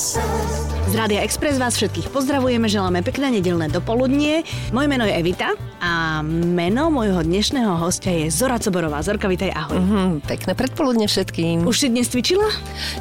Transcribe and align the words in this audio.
sun. 0.00 0.49
Z 0.90 0.98
Rádia 0.98 1.22
Express 1.22 1.54
vás 1.54 1.78
všetkých 1.78 2.10
pozdravujeme, 2.10 2.66
želáme 2.66 3.06
pekné 3.06 3.38
nedelné 3.38 3.70
dopoludnie. 3.70 4.42
Moje 4.74 4.90
meno 4.90 5.06
je 5.06 5.14
Evita 5.22 5.54
a 5.78 6.18
meno 6.26 6.90
môjho 6.90 7.22
dnešného 7.22 7.78
hostia 7.78 8.10
je 8.10 8.26
Zora 8.26 8.58
Coborová. 8.58 8.98
Zorka, 8.98 9.30
vitaj, 9.30 9.54
ahoj. 9.54 9.78
Mm, 9.78 10.18
pekné 10.26 10.58
predpoludne 10.58 11.06
všetkým. 11.06 11.62
Už 11.62 11.86
si 11.86 11.94
dnes 11.94 12.10
cvičila? 12.10 12.42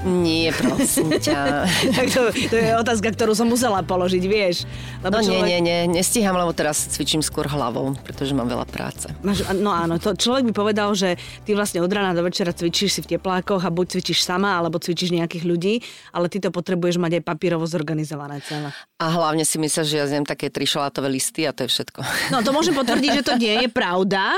Nie, 0.05 0.53
prosím 0.53 1.17
ťa. 1.17 1.65
tak 1.97 2.07
to, 2.13 2.29
to 2.29 2.55
je 2.61 2.77
otázka, 2.77 3.09
ktorú 3.09 3.33
som 3.33 3.49
musela 3.49 3.81
položiť, 3.81 4.21
vieš. 4.21 4.69
Lebo 5.01 5.17
no 5.17 5.25
človek... 5.25 5.49
nie, 5.49 5.57
nie, 5.57 5.89
nie, 5.89 5.97
nestíham, 5.97 6.37
lebo 6.37 6.53
teraz 6.53 6.93
cvičím 6.93 7.25
skôr 7.25 7.49
hlavou, 7.49 7.97
pretože 8.05 8.37
mám 8.37 8.53
veľa 8.53 8.69
práce. 8.69 9.09
Máš, 9.25 9.49
no 9.57 9.73
áno, 9.73 9.97
to 9.97 10.13
človek 10.13 10.45
by 10.45 10.53
povedal, 10.53 10.93
že 10.93 11.17
ty 11.41 11.57
vlastne 11.57 11.81
od 11.81 11.89
rána 11.89 12.13
do 12.13 12.21
večera 12.21 12.53
cvičíš 12.53 12.89
si 12.95 13.01
v 13.01 13.17
teplákoch 13.17 13.65
a 13.65 13.73
buď 13.73 13.97
cvičíš 13.97 14.21
sama, 14.21 14.61
alebo 14.61 14.77
cvičíš 14.77 15.09
nejakých 15.09 15.41
ľudí, 15.41 15.81
ale 16.13 16.29
ty 16.29 16.37
to 16.37 16.53
potrebuješ 16.53 17.01
mať 17.01 17.17
aj 17.17 17.23
papírovo 17.25 17.65
zorganizované 17.79 18.43
celé. 18.43 18.75
A 18.99 19.05
hlavne 19.07 19.47
si 19.47 19.55
myslíš, 19.55 19.87
že 19.87 19.95
ja 19.95 20.05
zjem 20.11 20.27
také 20.27 20.51
tri 20.51 20.67
šalátové 20.67 21.07
listy 21.07 21.47
a 21.47 21.55
to 21.55 21.63
je 21.63 21.71
všetko. 21.71 22.03
No 22.35 22.43
to 22.43 22.51
môžem 22.51 22.75
potvrdiť, 22.75 23.23
že 23.23 23.23
to 23.23 23.39
nie 23.39 23.63
je 23.63 23.67
pravda. 23.71 24.35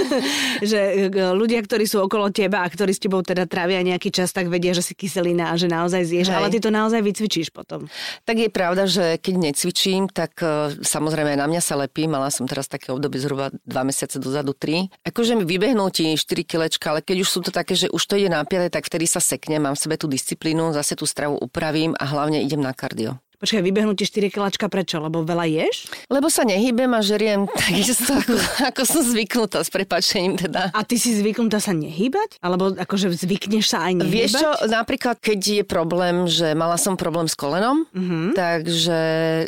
že 0.72 1.12
e, 1.12 1.28
ľudia, 1.36 1.60
ktorí 1.60 1.84
sú 1.84 2.00
okolo 2.00 2.32
teba 2.32 2.64
a 2.64 2.72
ktorí 2.72 2.96
s 2.96 3.04
tebou 3.04 3.20
teda 3.20 3.44
trávia 3.44 3.84
nejaký 3.84 4.08
čas, 4.08 4.32
tak 4.32 4.48
vedia, 4.48 4.72
že 4.72 4.80
si 4.80 4.96
kyselina 4.96 5.52
a 5.52 5.60
že 5.60 5.68
naozaj 5.68 6.08
zješ, 6.08 6.32
Hej. 6.32 6.36
ale 6.40 6.46
ty 6.48 6.58
to 6.64 6.72
naozaj 6.72 7.04
vycvičíš 7.04 7.52
potom. 7.52 7.84
Tak 8.24 8.36
je 8.40 8.48
pravda, 8.48 8.88
že 8.88 9.20
keď 9.20 9.52
necvičím, 9.52 10.08
tak 10.08 10.40
uh, 10.40 10.72
samozrejme 10.80 11.36
na 11.36 11.44
mňa 11.44 11.60
sa 11.60 11.76
lepí. 11.76 12.08
Mala 12.08 12.32
som 12.32 12.48
teraz 12.48 12.64
také 12.64 12.88
obdobie 12.96 13.20
zhruba 13.20 13.52
dva 13.68 13.84
mesiace 13.84 14.16
dozadu, 14.16 14.56
tri. 14.56 14.88
Akože 15.04 15.36
mi 15.36 15.44
vybehnú 15.44 15.84
ti 15.92 16.16
4 16.16 16.24
kilečka, 16.48 16.96
ale 16.96 17.04
keď 17.04 17.16
už 17.20 17.28
sú 17.28 17.40
to 17.44 17.52
také, 17.52 17.76
že 17.76 17.92
už 17.92 18.02
to 18.08 18.16
ide 18.16 18.32
na 18.32 18.40
tak 18.48 18.88
vtedy 18.88 19.04
sa 19.04 19.20
sekne, 19.20 19.60
mám 19.60 19.76
v 19.76 19.82
sebe 19.84 19.96
tú 20.00 20.08
disciplínu, 20.08 20.72
zase 20.72 20.96
tú 20.96 21.04
stravu 21.04 21.36
upravím 21.36 21.92
a 22.00 22.08
hlavne 22.08 22.40
idem 22.40 22.64
na 22.64 22.72
kardio. 22.78 23.18
Počkaj, 23.38 23.62
vybehnúť 23.62 24.02
4 24.02 24.34
kilačka 24.34 24.66
prečo? 24.66 24.98
Lebo 24.98 25.22
veľa 25.22 25.46
ješ? 25.46 25.86
Lebo 26.10 26.26
sa 26.26 26.42
nehýbem 26.42 26.90
a 26.90 26.98
žeriem 26.98 27.46
takisto, 27.62 28.18
ako, 28.18 28.34
ako 28.66 28.82
som 28.82 29.02
zvyknutá 29.06 29.62
s 29.62 29.70
prepačením 29.70 30.34
teda. 30.34 30.74
A 30.74 30.80
ty 30.82 30.98
si 30.98 31.14
zvyknutá 31.14 31.62
sa 31.62 31.70
nehýbať? 31.70 32.42
Alebo 32.42 32.74
akože 32.74 33.14
zvykneš 33.14 33.70
sa 33.70 33.86
aj 33.86 34.02
nehýbať? 34.02 34.10
Vieš 34.10 34.32
čo, 34.42 34.50
napríklad 34.66 35.22
keď 35.22 35.62
je 35.62 35.62
problém, 35.62 36.26
že 36.26 36.50
mala 36.58 36.74
som 36.74 36.98
problém 36.98 37.30
s 37.30 37.38
kolenom, 37.38 37.86
uh-huh. 37.86 38.34
takže 38.34 39.00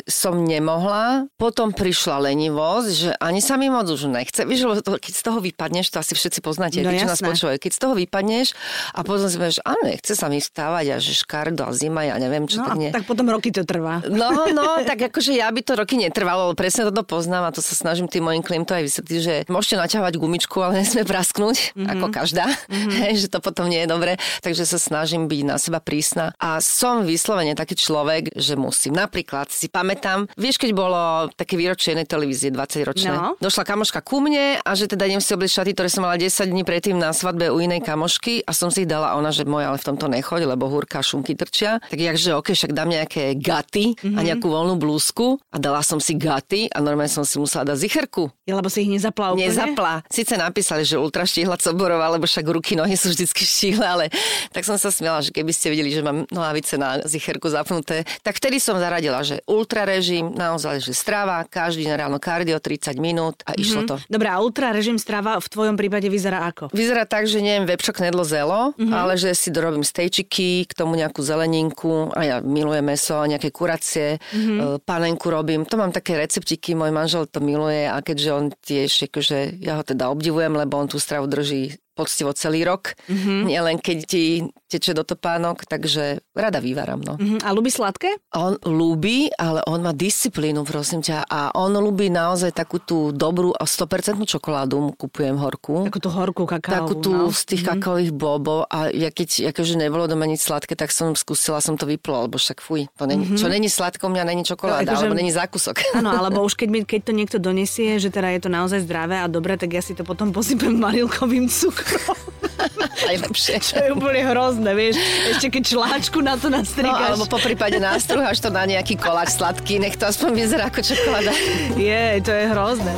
som 0.07 0.39
nemohla. 0.39 1.27
Potom 1.35 1.75
prišla 1.75 2.31
lenivosť, 2.31 2.89
že 2.95 3.11
ani 3.19 3.43
sa 3.43 3.59
mi 3.59 3.67
moc 3.67 3.91
už 3.91 4.07
nechce. 4.07 4.47
Vieš, 4.47 4.71
lebo 4.71 4.79
to, 4.79 4.95
keď 4.95 5.13
z 5.19 5.23
toho 5.27 5.39
vypadneš, 5.43 5.91
to 5.91 5.99
asi 5.99 6.15
všetci 6.15 6.39
poznáte, 6.39 6.79
no, 6.79 6.95
čo 6.95 7.11
nás 7.11 7.19
počúvajú. 7.19 7.59
Keď 7.59 7.71
z 7.75 7.79
toho 7.83 7.93
vypadneš 7.99 8.55
a 8.95 9.03
potom 9.03 9.27
si 9.27 9.35
povieš, 9.35 9.59
a 9.67 9.75
nechce 9.83 10.15
sa 10.15 10.31
mi 10.31 10.39
vstávať 10.39 10.95
a 10.95 10.97
že 11.03 11.11
škardo 11.11 11.67
a 11.67 11.75
zima, 11.75 12.07
ja 12.07 12.15
neviem, 12.15 12.47
čo 12.47 12.63
no, 12.63 12.71
tak 12.71 12.79
nie. 12.79 12.89
tak 12.95 13.03
potom 13.03 13.27
roky 13.27 13.51
to 13.51 13.67
trvá 13.67 13.80
trvá. 13.81 13.95
No, 14.05 14.45
no, 14.53 14.85
tak 14.85 15.09
akože 15.09 15.33
ja 15.33 15.49
by 15.49 15.61
to 15.65 15.73
roky 15.73 15.97
netrvalo, 15.97 16.53
presne 16.53 16.85
toto 16.87 17.01
poznám 17.01 17.49
a 17.49 17.55
to 17.55 17.65
sa 17.65 17.73
snažím 17.73 18.05
tým 18.05 18.29
mojim 18.29 18.45
klientom 18.45 18.77
aj 18.77 18.85
vysvetliť, 18.85 19.19
že 19.19 19.35
môžete 19.49 19.81
naťahovať 19.81 20.13
gumičku, 20.21 20.61
ale 20.61 20.85
nesmie 20.85 21.01
prasknúť, 21.01 21.73
mm-hmm. 21.73 21.89
ako 21.97 22.05
každá, 22.13 22.45
mm-hmm. 22.45 23.17
že 23.17 23.27
to 23.33 23.41
potom 23.41 23.65
nie 23.65 23.81
je 23.81 23.89
dobre, 23.89 24.21
takže 24.45 24.69
sa 24.69 24.77
snažím 24.77 25.25
byť 25.25 25.41
na 25.41 25.57
seba 25.57 25.81
prísna 25.81 26.37
a 26.37 26.61
som 26.61 27.01
vyslovene 27.01 27.57
taký 27.57 27.73
človek, 27.73 28.37
že 28.37 28.53
musím. 28.53 28.93
Napríklad 28.93 29.49
si 29.49 29.65
pamätám, 29.65 30.29
vieš, 30.37 30.61
keď 30.61 30.71
bolo 30.77 31.01
také 31.33 31.57
výročie 31.57 31.97
jednej 31.97 32.05
televízie 32.05 32.53
20 32.53 32.85
ročné, 32.85 33.11
no. 33.17 33.33
došla 33.41 33.65
kamoška 33.65 34.05
ku 34.05 34.21
mne 34.21 34.61
a 34.61 34.71
že 34.77 34.85
teda 34.85 35.09
idem 35.09 35.23
si 35.23 35.33
obliť 35.33 35.49
šaty, 35.49 35.71
ktoré 35.73 35.89
som 35.89 36.05
mala 36.05 36.21
10 36.21 36.29
dní 36.45 36.61
predtým 36.61 37.01
na 37.01 37.09
svadbe 37.15 37.49
u 37.49 37.57
inej 37.57 37.81
kamošky 37.81 38.45
a 38.45 38.51
som 38.53 38.69
si 38.69 38.85
ich 38.85 38.89
dala 38.89 39.17
ona, 39.17 39.33
že 39.33 39.47
moja, 39.47 39.73
ale 39.73 39.81
v 39.81 39.87
tomto 39.87 40.05
nechoď, 40.11 40.45
lebo 40.45 40.69
húrka 40.69 41.01
šumky 41.01 41.33
trčia. 41.33 41.81
Tak 41.81 41.97
jakže, 41.97 42.37
ok, 42.37 42.53
však 42.53 42.71
dám 42.75 42.91
nejaké 42.91 43.39
gat 43.39 43.70
gaty 43.71 43.95
mm-hmm. 43.95 44.17
a 44.17 44.19
mhm. 44.19 44.27
nejakú 44.27 44.47
voľnú 44.51 44.75
blúzku 44.75 45.39
a 45.47 45.55
dala 45.55 45.79
som 45.79 46.03
si 46.03 46.19
gaty 46.19 46.67
a 46.75 46.83
normálne 46.83 47.07
som 47.07 47.23
si 47.23 47.39
musela 47.39 47.63
dať 47.63 47.87
zicherku. 47.87 48.27
Ja, 48.43 48.59
lebo 48.59 48.67
si 48.67 48.83
ich 48.83 48.91
nezapla 48.91 49.31
úplne? 49.31 49.47
Nezapla. 49.47 50.03
Sice 50.11 50.35
napísali, 50.35 50.83
že 50.83 50.99
ultra 50.99 51.23
štíhla 51.23 51.55
Coborová, 51.55 52.11
lebo 52.11 52.27
však 52.27 52.43
ruky, 52.51 52.75
nohy 52.75 52.99
sú 52.99 53.15
vždycky 53.15 53.47
štíhle, 53.47 53.85
ale 53.87 54.05
tak 54.51 54.67
som 54.67 54.75
sa 54.75 54.91
smiala, 54.91 55.23
že 55.23 55.31
keby 55.31 55.55
ste 55.55 55.71
videli, 55.71 55.87
že 55.95 56.03
mám 56.03 56.27
nohavice 56.27 56.75
na 56.75 56.99
zicherku 57.07 57.47
zapnuté, 57.47 58.03
tak 58.27 58.35
vtedy 58.35 58.59
som 58.59 58.75
zaradila, 58.75 59.23
že 59.23 59.39
ultra 59.47 59.87
režim, 59.87 60.35
naozaj, 60.35 60.83
že 60.83 60.91
strava, 60.91 61.47
každý 61.47 61.87
deň 61.87 61.95
ráno 61.95 62.19
kardio, 62.19 62.59
30 62.59 62.99
minút 62.99 63.39
a 63.47 63.55
mm-hmm. 63.55 63.63
išlo 63.63 63.81
to. 63.87 63.95
Dobre, 64.11 64.27
a 64.27 64.43
ultra 64.43 64.75
režim 64.75 64.99
strava 64.99 65.39
v 65.39 65.47
tvojom 65.47 65.79
prípade 65.79 66.11
vyzerá 66.11 66.43
ako? 66.51 66.75
Vyzerá 66.75 67.07
tak, 67.07 67.23
že 67.31 67.39
neviem, 67.39 67.63
vepšok, 67.63 68.03
nedlo, 68.03 68.27
zelo, 68.27 68.75
mm-hmm. 68.75 68.91
ale 68.91 69.15
že 69.15 69.31
si 69.31 69.47
dorobím 69.47 69.85
stejčiky, 69.85 70.67
k 70.67 70.73
tomu 70.75 70.99
nejakú 70.99 71.23
zeleninku 71.23 72.11
a 72.11 72.19
ja 72.25 72.35
milujem 72.43 72.83
meso, 72.83 73.15
nejaké 73.23 73.53
kuracie, 73.61 74.17
mm-hmm. 74.17 74.81
panenku 74.81 75.29
robím. 75.29 75.69
To 75.69 75.77
mám 75.77 75.93
také 75.93 76.17
receptiky, 76.17 76.73
môj 76.73 76.89
manžel 76.89 77.29
to 77.29 77.37
miluje 77.37 77.85
a 77.85 78.01
keďže 78.01 78.29
on 78.33 78.45
tiež, 78.49 78.89
akože 79.05 79.61
ja 79.61 79.77
ho 79.77 79.83
teda 79.85 80.09
obdivujem, 80.09 80.57
lebo 80.57 80.81
on 80.81 80.89
tú 80.89 80.97
stravu 80.97 81.29
drží 81.29 81.77
poctivo 81.93 82.33
celý 82.33 82.65
rok, 82.65 82.97
mm-hmm. 83.05 83.39
nielen 83.45 83.77
keď 83.77 83.97
ti 84.09 84.23
teče 84.71 84.95
do 84.95 85.03
topánok, 85.03 85.67
takže 85.67 86.23
rada 86.31 86.63
vyváram. 86.63 87.03
No. 87.03 87.19
Mm-hmm. 87.19 87.43
A 87.43 87.49
ľubí 87.51 87.67
sladké? 87.67 88.15
On 88.31 88.55
ľúbi, 88.63 89.27
ale 89.35 89.59
on 89.67 89.83
má 89.83 89.91
disciplínu, 89.91 90.63
prosím 90.63 91.03
ťa. 91.03 91.27
A 91.27 91.51
on 91.59 91.75
ľúbi 91.75 92.07
naozaj 92.07 92.55
takú 92.55 92.79
tú 92.79 93.11
dobrú 93.11 93.51
a 93.51 93.67
100% 93.67 94.23
čokoládu 94.23 94.95
kupujem 94.95 95.35
horku. 95.35 95.91
Takú 95.91 95.99
tú 95.99 96.09
horku 96.09 96.43
kakao. 96.47 96.87
Takú 96.87 96.93
tú 97.03 97.11
no. 97.11 97.35
z 97.35 97.41
tých 97.43 97.67
kakaových 97.67 98.15
bobov. 98.15 98.71
A 98.71 98.87
ja 98.87 99.11
keď 99.11 99.51
akože 99.51 99.75
nebolo 99.75 100.07
doma 100.07 100.23
nič 100.23 100.47
sladké, 100.47 100.79
tak 100.79 100.95
som 100.95 101.11
skúsila 101.13 101.59
som 101.59 101.75
to 101.75 101.83
vyplo, 101.83 102.29
lebo 102.29 102.39
však 102.39 102.63
fuj, 102.63 102.87
to 102.95 103.03
není, 103.03 103.27
mm-hmm. 103.27 103.41
čo 103.41 103.51
není 103.51 103.67
sladko, 103.67 104.07
mňa 104.07 104.23
není 104.23 104.43
čokoláda, 104.47 104.87
akože, 104.87 105.03
alebo 105.03 105.19
není 105.19 105.33
zákusok. 105.35 105.75
Áno, 105.99 106.15
alebo 106.15 106.45
už 106.47 106.55
keď, 106.55 106.69
mi, 106.71 106.79
keď 106.87 107.01
to 107.09 107.13
niekto 107.13 107.37
donesie, 107.41 107.99
že 107.99 108.07
teda 108.07 108.31
je 108.31 108.47
to 108.47 108.49
naozaj 108.49 108.79
zdravé 108.87 109.19
a 109.19 109.27
dobré, 109.27 109.59
tak 109.59 109.75
ja 109.75 109.83
si 109.83 109.91
to 109.97 110.07
potom 110.07 110.31
posypem 110.31 110.77
marilkovým 110.79 111.51
cukrom. 111.51 112.15
Najlepšie. 113.07 113.55
Čo 113.71 113.75
je 113.81 113.89
úplne 113.93 114.21
hrozné, 114.25 114.60
vieš. 114.69 115.01
Ešte 115.33 115.49
keď 115.49 115.63
čláčku 115.65 116.21
na 116.21 116.37
to 116.37 116.53
nastrikáš. 116.53 117.17
No, 117.17 117.17
alebo 117.17 117.25
po 117.25 117.41
prípade 117.41 117.81
nástruháš 117.81 118.37
to 118.37 118.53
na 118.53 118.69
nejaký 118.69 118.93
koláč 119.01 119.33
sladký, 119.33 119.81
nech 119.81 119.97
to 119.97 120.05
aspoň 120.05 120.29
vyzerá 120.37 120.69
ako 120.69 120.85
čokoláda. 120.85 121.33
Je, 121.73 122.21
to 122.21 122.29
je 122.29 122.45
hrozné. 122.53 122.93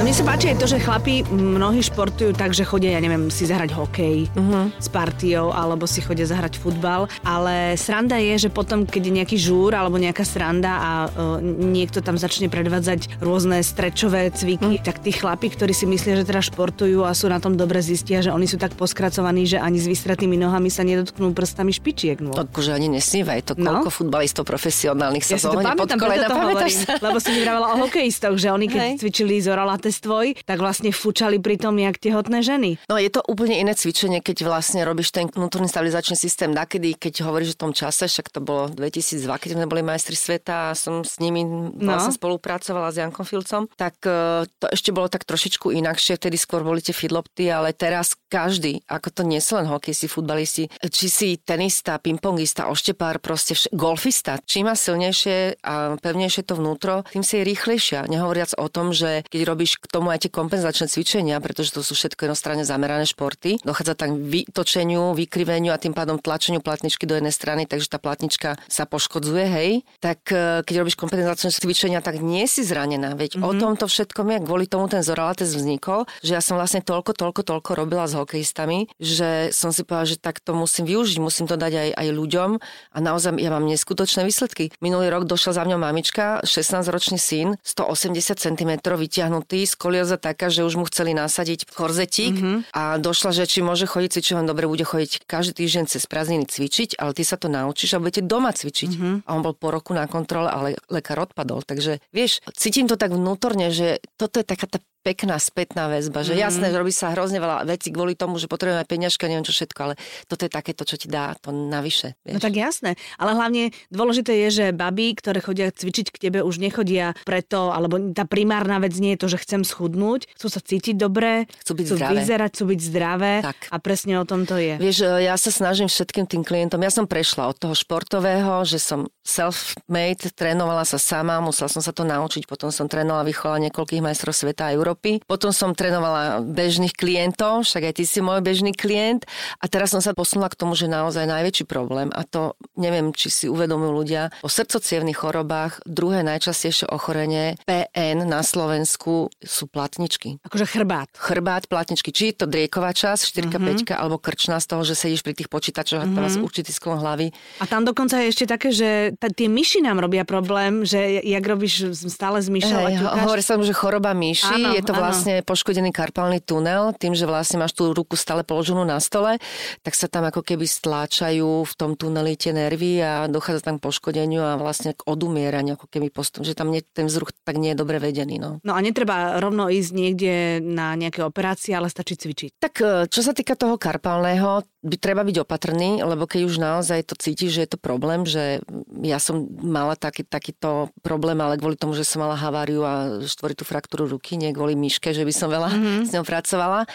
No 0.00 0.08
mne 0.08 0.16
sa 0.16 0.24
páči 0.24 0.48
aj 0.48 0.56
to, 0.56 0.64
že 0.64 0.80
chlapi 0.80 1.28
mnohí 1.28 1.84
športujú 1.84 2.32
tak, 2.32 2.56
že 2.56 2.64
chodia, 2.64 2.96
ja 2.96 3.04
neviem, 3.04 3.28
si 3.28 3.44
zahrať 3.44 3.76
hokej 3.76 4.32
uh-huh. 4.32 4.72
s 4.80 4.88
partiou, 4.88 5.52
alebo 5.52 5.84
si 5.84 6.00
chodia 6.00 6.24
zahrať 6.24 6.56
futbal, 6.56 7.04
ale 7.20 7.76
sranda 7.76 8.16
je, 8.16 8.48
že 8.48 8.48
potom, 8.48 8.88
keď 8.88 9.02
je 9.04 9.12
nejaký 9.20 9.36
žúr 9.36 9.76
alebo 9.76 10.00
nejaká 10.00 10.24
sranda 10.24 10.72
a 10.72 10.92
uh, 11.04 11.36
niekto 11.44 12.00
tam 12.00 12.16
začne 12.16 12.48
predvádzať 12.48 13.20
rôzne 13.20 13.60
strečové 13.60 14.32
cviky, 14.32 14.80
uh-huh. 14.80 14.88
tak 14.88 15.04
tí 15.04 15.12
chlapi, 15.12 15.52
ktorí 15.52 15.76
si 15.76 15.84
myslia, 15.84 16.16
že 16.16 16.24
teda 16.24 16.40
športujú 16.48 17.04
a 17.04 17.12
sú 17.12 17.28
na 17.28 17.36
tom 17.36 17.60
dobre, 17.60 17.84
zistia, 17.84 18.24
že 18.24 18.32
oni 18.32 18.48
sú 18.48 18.56
tak 18.56 18.72
poskracovaní, 18.80 19.44
že 19.44 19.60
ani 19.60 19.76
s 19.76 19.84
vystratými 19.84 20.40
nohami 20.40 20.72
sa 20.72 20.80
nedotknú 20.80 21.36
prstami 21.36 21.76
špičiek. 21.76 22.24
No. 22.24 22.32
Akože 22.32 22.72
ani 22.72 22.88
nesnívaj 22.88 23.52
to, 23.52 23.52
koľko 23.52 23.92
no? 23.92 23.92
futbalistov 23.92 24.48
profesionálnych 24.48 25.28
sa 25.28 25.36
ja 25.36 25.44
zohne 25.44 25.76
pod 25.76 25.92
kolena, 25.92 26.24
pamätáš 26.24 26.88
sa? 26.88 26.96
Lebo 27.04 27.20
si 27.20 27.36
mi 27.36 27.44
vravala 27.44 27.76
o 27.76 27.84
hokejistoch, 27.84 28.40
že 28.40 28.48
oni 28.48 28.64
keď 28.64 28.80
Hej. 28.80 28.92
cvičili 29.04 29.36
zoralate 29.44 29.89
tvoj, 29.98 30.38
tak 30.46 30.62
vlastne 30.62 30.94
fučali 30.94 31.42
pri 31.42 31.58
tom, 31.58 31.74
jak 31.82 31.98
tehotné 31.98 32.46
ženy. 32.46 32.78
No 32.86 32.94
je 32.94 33.10
to 33.10 33.26
úplne 33.26 33.58
iné 33.58 33.74
cvičenie, 33.74 34.22
keď 34.22 34.46
vlastne 34.46 34.86
robíš 34.86 35.10
ten 35.10 35.26
vnútorný 35.26 35.66
stabilizačný 35.66 36.14
systém. 36.14 36.54
Nakedy, 36.54 36.94
keď 36.94 37.26
hovoríš 37.26 37.58
o 37.58 37.66
tom 37.66 37.72
čase, 37.74 38.06
však 38.06 38.30
to 38.30 38.38
bolo 38.38 38.70
2002, 38.70 39.26
keď 39.26 39.50
sme 39.58 39.66
boli 39.66 39.82
majstri 39.82 40.14
sveta 40.14 40.70
a 40.70 40.78
som 40.78 41.02
s 41.02 41.18
nimi 41.18 41.42
vlastne 41.80 42.14
no. 42.14 42.18
spolupracovala 42.20 42.94
s 42.94 43.00
Jankom 43.00 43.26
Filcom, 43.26 43.66
tak 43.74 43.98
e, 44.06 44.46
to 44.46 44.66
ešte 44.70 44.94
bolo 44.94 45.08
tak 45.08 45.24
trošičku 45.24 45.72
inakšie, 45.72 46.20
vtedy 46.20 46.36
skôr 46.36 46.60
boli 46.60 46.84
tie 46.84 46.92
fidlopty, 46.92 47.48
ale 47.48 47.72
teraz 47.72 48.14
každý, 48.28 48.84
ako 48.86 49.08
to 49.10 49.22
nie 49.24 49.40
sú 49.40 49.56
len 49.56 49.66
hokejisti, 49.66 50.06
futbalisti, 50.06 50.64
či 50.92 51.06
si 51.08 51.28
tenista, 51.40 51.96
pingpongista, 51.96 52.68
oštepár, 52.68 53.18
proste 53.18 53.56
vš- 53.56 53.72
golfista, 53.72 54.36
čím 54.44 54.68
má 54.68 54.76
silnejšie 54.76 55.64
a 55.64 55.96
pevnejšie 55.96 56.44
to 56.44 56.54
vnútro, 56.54 57.02
tým 57.08 57.24
si 57.24 57.40
je 57.40 57.48
rýchlejšia. 57.48 58.04
Nehovoriac 58.06 58.52
o 58.60 58.68
tom, 58.68 58.92
že 58.92 59.24
keď 59.32 59.40
robíš 59.48 59.79
k 59.80 59.86
tomu 59.88 60.12
aj 60.12 60.28
tie 60.28 60.30
kompenzačné 60.30 60.86
cvičenia, 60.92 61.40
pretože 61.40 61.72
to 61.72 61.80
sú 61.80 61.96
všetko 61.96 62.28
jednostranne 62.28 62.68
zamerané 62.68 63.08
športy. 63.08 63.64
Dochádza 63.64 63.96
tam 63.96 64.14
k 64.14 64.44
vytočeniu, 64.44 65.16
vykriveniu 65.16 65.72
a 65.72 65.80
tým 65.80 65.96
pádom 65.96 66.20
tlačeniu 66.20 66.60
platničky 66.60 67.08
do 67.08 67.16
jednej 67.16 67.32
strany, 67.32 67.64
takže 67.64 67.88
tá 67.88 67.96
platnička 67.96 68.60
sa 68.68 68.84
poškodzuje, 68.84 69.44
hej. 69.48 69.70
Tak 70.04 70.20
e, 70.30 70.60
keď 70.68 70.74
robíš 70.84 71.00
kompenzačné 71.00 71.48
cvičenia, 71.56 72.04
tak 72.04 72.20
nie 72.20 72.44
si 72.44 72.60
zranená. 72.60 73.16
Veď 73.16 73.40
mm-hmm. 73.40 73.48
o 73.48 73.50
mhm. 73.56 73.60
tomto 73.60 73.84
všetkom 73.88 74.26
je, 74.36 74.38
kvôli 74.44 74.66
tomu 74.68 74.86
ten 74.92 75.00
Zoralates 75.00 75.56
vznikol, 75.56 76.04
že 76.20 76.36
ja 76.36 76.44
som 76.44 76.60
vlastne 76.60 76.84
toľko, 76.84 77.16
toľko, 77.16 77.40
toľko 77.40 77.70
robila 77.72 78.04
s 78.04 78.12
hokejistami, 78.12 78.92
že 79.00 79.48
som 79.56 79.72
si 79.72 79.82
povedala, 79.82 80.12
že 80.12 80.20
tak 80.20 80.44
to 80.44 80.52
musím 80.52 80.84
využiť, 80.84 81.16
musím 81.18 81.48
to 81.48 81.56
dať 81.56 81.72
aj, 81.72 81.90
aj 81.96 82.08
ľuďom 82.12 82.50
a 82.92 82.98
naozaj 83.00 83.40
ja 83.40 83.48
mám 83.48 83.64
neskutočné 83.64 84.28
výsledky. 84.28 84.74
Minulý 84.84 85.08
rok 85.08 85.24
došiel 85.24 85.56
za 85.56 85.64
mňou 85.64 85.80
mamička, 85.80 86.44
16-ročný 86.44 87.16
syn, 87.16 87.56
180 87.64 88.36
cm 88.36 88.70
vytiahnutý, 88.82 89.69
s 89.70 89.78
školioza 89.78 90.18
taká, 90.18 90.50
že 90.50 90.66
už 90.66 90.74
mu 90.74 90.84
chceli 90.90 91.14
nasadiť 91.14 91.70
korzetík 91.70 92.34
mm-hmm. 92.34 92.58
a 92.74 92.98
došla, 92.98 93.30
že 93.30 93.46
či 93.46 93.62
môže 93.62 93.86
chodiť 93.86 94.18
cvičiť, 94.18 94.34
on 94.34 94.50
dobre 94.50 94.66
bude 94.66 94.82
chodiť 94.82 95.22
každý 95.30 95.62
týždeň 95.62 95.84
cez 95.86 96.02
prázdniny 96.10 96.50
cvičiť, 96.50 96.98
ale 96.98 97.14
ty 97.14 97.22
sa 97.22 97.38
to 97.38 97.46
naučíš 97.46 97.94
a 97.94 98.02
budete 98.02 98.26
doma 98.26 98.50
cvičiť. 98.50 98.90
Mm-hmm. 98.90 99.14
A 99.24 99.30
on 99.30 99.46
bol 99.46 99.54
po 99.54 99.70
roku 99.70 99.94
na 99.94 100.10
kontrole, 100.10 100.50
ale 100.50 100.68
lekár 100.90 101.22
odpadol. 101.22 101.62
Takže 101.62 102.02
vieš, 102.10 102.42
cítim 102.58 102.90
to 102.90 102.98
tak 102.98 103.14
vnútorne, 103.14 103.70
že 103.70 104.02
toto 104.18 104.42
je 104.42 104.44
taká 104.44 104.66
tá 104.66 104.82
pekná 105.00 105.40
spätná 105.40 105.88
väzba, 105.88 106.20
že 106.20 106.36
mm. 106.36 106.40
jasné, 106.40 106.66
že 106.68 106.76
robí 106.76 106.92
sa 106.92 107.12
hrozne 107.16 107.40
veľa 107.40 107.64
vecí 107.64 107.88
kvôli 107.88 108.12
tomu, 108.12 108.36
že 108.36 108.46
potrebujeme 108.46 108.84
peniažka, 108.84 109.26
neviem 109.26 109.44
čo 109.48 109.56
všetko, 109.56 109.78
ale 109.80 109.94
toto 110.28 110.44
je 110.44 110.52
takéto, 110.52 110.84
čo 110.84 111.00
ti 111.00 111.08
dá 111.08 111.32
to 111.40 111.52
navyše. 111.52 112.20
Vieš. 112.24 112.34
No 112.36 112.40
tak 112.40 112.54
jasné, 112.54 112.90
ale 113.16 113.32
hlavne 113.32 113.72
dôležité 113.88 114.36
je, 114.46 114.48
že 114.52 114.64
baby, 114.76 115.16
ktoré 115.16 115.40
chodia 115.40 115.72
cvičiť 115.72 116.12
k 116.12 116.16
tebe, 116.28 116.38
už 116.44 116.60
nechodia 116.60 117.16
preto, 117.24 117.72
alebo 117.72 117.96
tá 118.12 118.28
primárna 118.28 118.76
vec 118.76 118.92
nie 119.00 119.16
je 119.16 119.20
to, 119.24 119.28
že 119.32 119.42
chcem 119.42 119.62
schudnúť, 119.64 120.28
chcú 120.36 120.48
sa 120.52 120.60
cítiť 120.60 120.96
dobre, 121.00 121.48
chcú 121.64 121.72
byť 121.80 121.86
chcú 121.88 121.96
zdravé. 121.96 122.12
vyzerať, 122.20 122.50
chcú 122.52 122.64
byť 122.68 122.80
zdravé 122.80 123.32
tak. 123.40 123.58
a 123.72 123.76
presne 123.80 124.14
o 124.20 124.24
tom 124.28 124.44
to 124.44 124.60
je. 124.60 124.76
Vieš, 124.76 124.96
e, 125.04 125.32
ja 125.32 125.34
sa 125.40 125.48
snažím 125.48 125.88
všetkým 125.88 126.28
tým 126.28 126.42
klientom, 126.44 126.80
ja 126.84 126.92
som 126.92 127.08
prešla 127.08 127.48
od 127.48 127.56
toho 127.56 127.72
športového, 127.72 128.62
že 128.68 128.76
som 128.76 129.08
self-made, 129.30 130.34
trénovala 130.34 130.82
sa 130.82 130.98
sama, 130.98 131.38
musela 131.38 131.70
som 131.70 131.78
sa 131.78 131.94
to 131.94 132.02
naučiť, 132.02 132.50
potom 132.50 132.74
som 132.74 132.90
trénovala, 132.90 133.22
vychovala 133.30 133.70
niekoľkých 133.70 134.02
majstrov 134.02 134.34
sveta 134.34 134.70
a 134.70 134.74
Európy. 134.74 135.22
Potom 135.22 135.54
som 135.54 135.70
trénovala 135.70 136.42
bežných 136.42 136.98
klientov, 136.98 137.62
však 137.62 137.86
aj 137.86 137.94
ty 138.02 138.04
si 138.04 138.18
môj 138.18 138.42
bežný 138.42 138.74
klient. 138.74 139.22
A 139.62 139.70
teraz 139.70 139.94
som 139.94 140.02
sa 140.02 140.10
posunula 140.10 140.50
k 140.50 140.58
tomu, 140.58 140.74
že 140.74 140.90
naozaj 140.90 141.30
najväčší 141.30 141.64
problém, 141.70 142.10
a 142.10 142.26
to 142.26 142.58
neviem, 142.74 143.14
či 143.14 143.30
si 143.30 143.46
uvedomujú 143.46 143.92
ľudia, 143.94 144.34
o 144.42 144.50
srdcocievných 144.50 145.14
chorobách 145.16 145.84
druhé 145.86 146.26
najčastejšie 146.26 146.90
ochorenie 146.90 147.54
PN 147.68 148.26
na 148.26 148.40
Slovensku 148.42 149.28
sú 149.38 149.64
platničky. 149.68 150.40
Akože 150.42 150.66
chrbát. 150.66 151.12
Chrbát, 151.14 151.68
platničky. 151.68 152.10
Či 152.10 152.32
je 152.32 152.44
to 152.44 152.46
drieková 152.48 152.96
časť, 152.96 153.20
4 153.36 153.46
mm-hmm. 153.46 153.94
5 153.94 154.00
alebo 154.00 154.16
krčná 154.16 154.58
z 154.58 154.66
toho, 154.66 154.82
že 154.82 154.96
sedíš 154.96 155.22
pri 155.22 155.36
tých 155.36 155.52
počítačoch 155.52 156.02
mm-hmm. 156.02 156.18
a 156.18 156.24
máš 156.24 156.40
určitý 156.40 156.72
sklon 156.72 156.98
hlavy. 156.98 157.30
A 157.60 157.64
tam 157.68 157.84
dokonca 157.84 158.18
je 158.18 158.32
ešte 158.32 158.44
také, 158.48 158.72
že 158.72 159.12
t- 159.20 159.32
tie 159.36 159.48
myši 159.52 159.84
nám 159.84 160.00
robia 160.02 160.26
problém, 160.26 160.82
že 160.82 161.22
jak 161.22 161.44
robíš 161.46 161.94
stále 162.10 162.42
z 162.42 162.48
myšou 162.50 162.82
hey, 162.90 162.98
Hovorí 162.98 163.44
sa, 163.44 163.60
že 163.60 163.76
choroba 163.76 164.16
myši, 164.16 164.56
áno, 164.56 164.74
je 164.74 164.82
to 164.82 164.92
vlastne 164.96 165.20
vlastne 165.20 165.44
poškodený 165.44 165.90
karpálny 165.92 166.40
tunel, 166.40 166.96
tým, 166.96 167.12
že 167.12 167.28
vlastne 167.28 167.60
máš 167.60 167.76
tú 167.76 167.92
ruku 167.92 168.16
stále 168.16 168.40
položenú 168.40 168.88
na 168.88 168.96
stole, 168.98 169.36
tak 169.84 169.92
sa 169.92 170.08
tam 170.08 170.24
ako 170.24 170.40
keby 170.40 170.64
stláčajú 170.64 171.68
v 171.68 171.74
tom 171.76 171.92
tuneli 171.94 172.34
tie 172.40 172.56
nervy 172.56 173.04
a 173.04 173.28
dochádza 173.28 173.68
tam 173.68 173.76
k 173.76 173.84
poškodeniu 173.84 174.40
a 174.40 174.52
vlastne 174.56 174.96
k 174.96 175.04
odumieraniu, 175.04 175.76
ako 175.76 175.86
keby 175.92 176.08
postup, 176.08 176.48
že 176.48 176.56
tam 176.56 176.72
nie, 176.72 176.80
ten 176.80 177.06
vzruch 177.06 177.36
tak 177.44 177.60
nie 177.60 177.76
je 177.76 177.78
dobre 177.78 178.00
vedený. 178.00 178.40
No. 178.40 178.50
no 178.64 178.72
a 178.72 178.80
netreba 178.80 179.36
rovno 179.38 179.68
ísť 179.68 179.90
niekde 179.92 180.34
na 180.64 180.96
nejaké 180.96 181.20
operácie, 181.20 181.76
ale 181.76 181.92
stačí 181.92 182.16
cvičiť. 182.16 182.56
Tak 182.56 182.74
e, 182.80 182.84
čo 183.12 183.20
sa 183.20 183.36
týka 183.36 183.54
toho 183.54 183.76
karpálneho, 183.76 184.64
by 184.80 184.96
treba 184.96 185.20
byť 185.28 185.36
opatrný, 185.44 186.00
lebo 186.00 186.24
keď 186.24 186.40
už 186.48 186.56
naozaj 186.56 187.12
to 187.12 187.14
cítiš, 187.20 187.60
že 187.60 187.62
je 187.68 187.70
to 187.76 187.78
problém, 187.78 188.24
že 188.24 188.64
ja 189.06 189.22
som 189.22 189.46
mala 189.60 189.94
taký, 189.94 190.26
takýto 190.26 190.90
problém, 191.04 191.38
ale 191.38 191.60
kvôli 191.60 191.76
tomu, 191.78 191.94
že 191.94 192.02
som 192.02 192.24
mala 192.24 192.34
haváriu 192.34 192.82
a 192.82 193.22
štvoritú 193.22 193.62
fraktúru 193.62 194.10
ruky, 194.10 194.34
nie 194.34 194.50
kvôli 194.50 194.74
myške, 194.74 195.14
že 195.14 195.22
by 195.22 195.32
som 195.32 195.48
veľa 195.52 195.70
mm-hmm. 195.70 196.00
s 196.08 196.10
ňou 196.16 196.24
pracovala. 196.26 196.88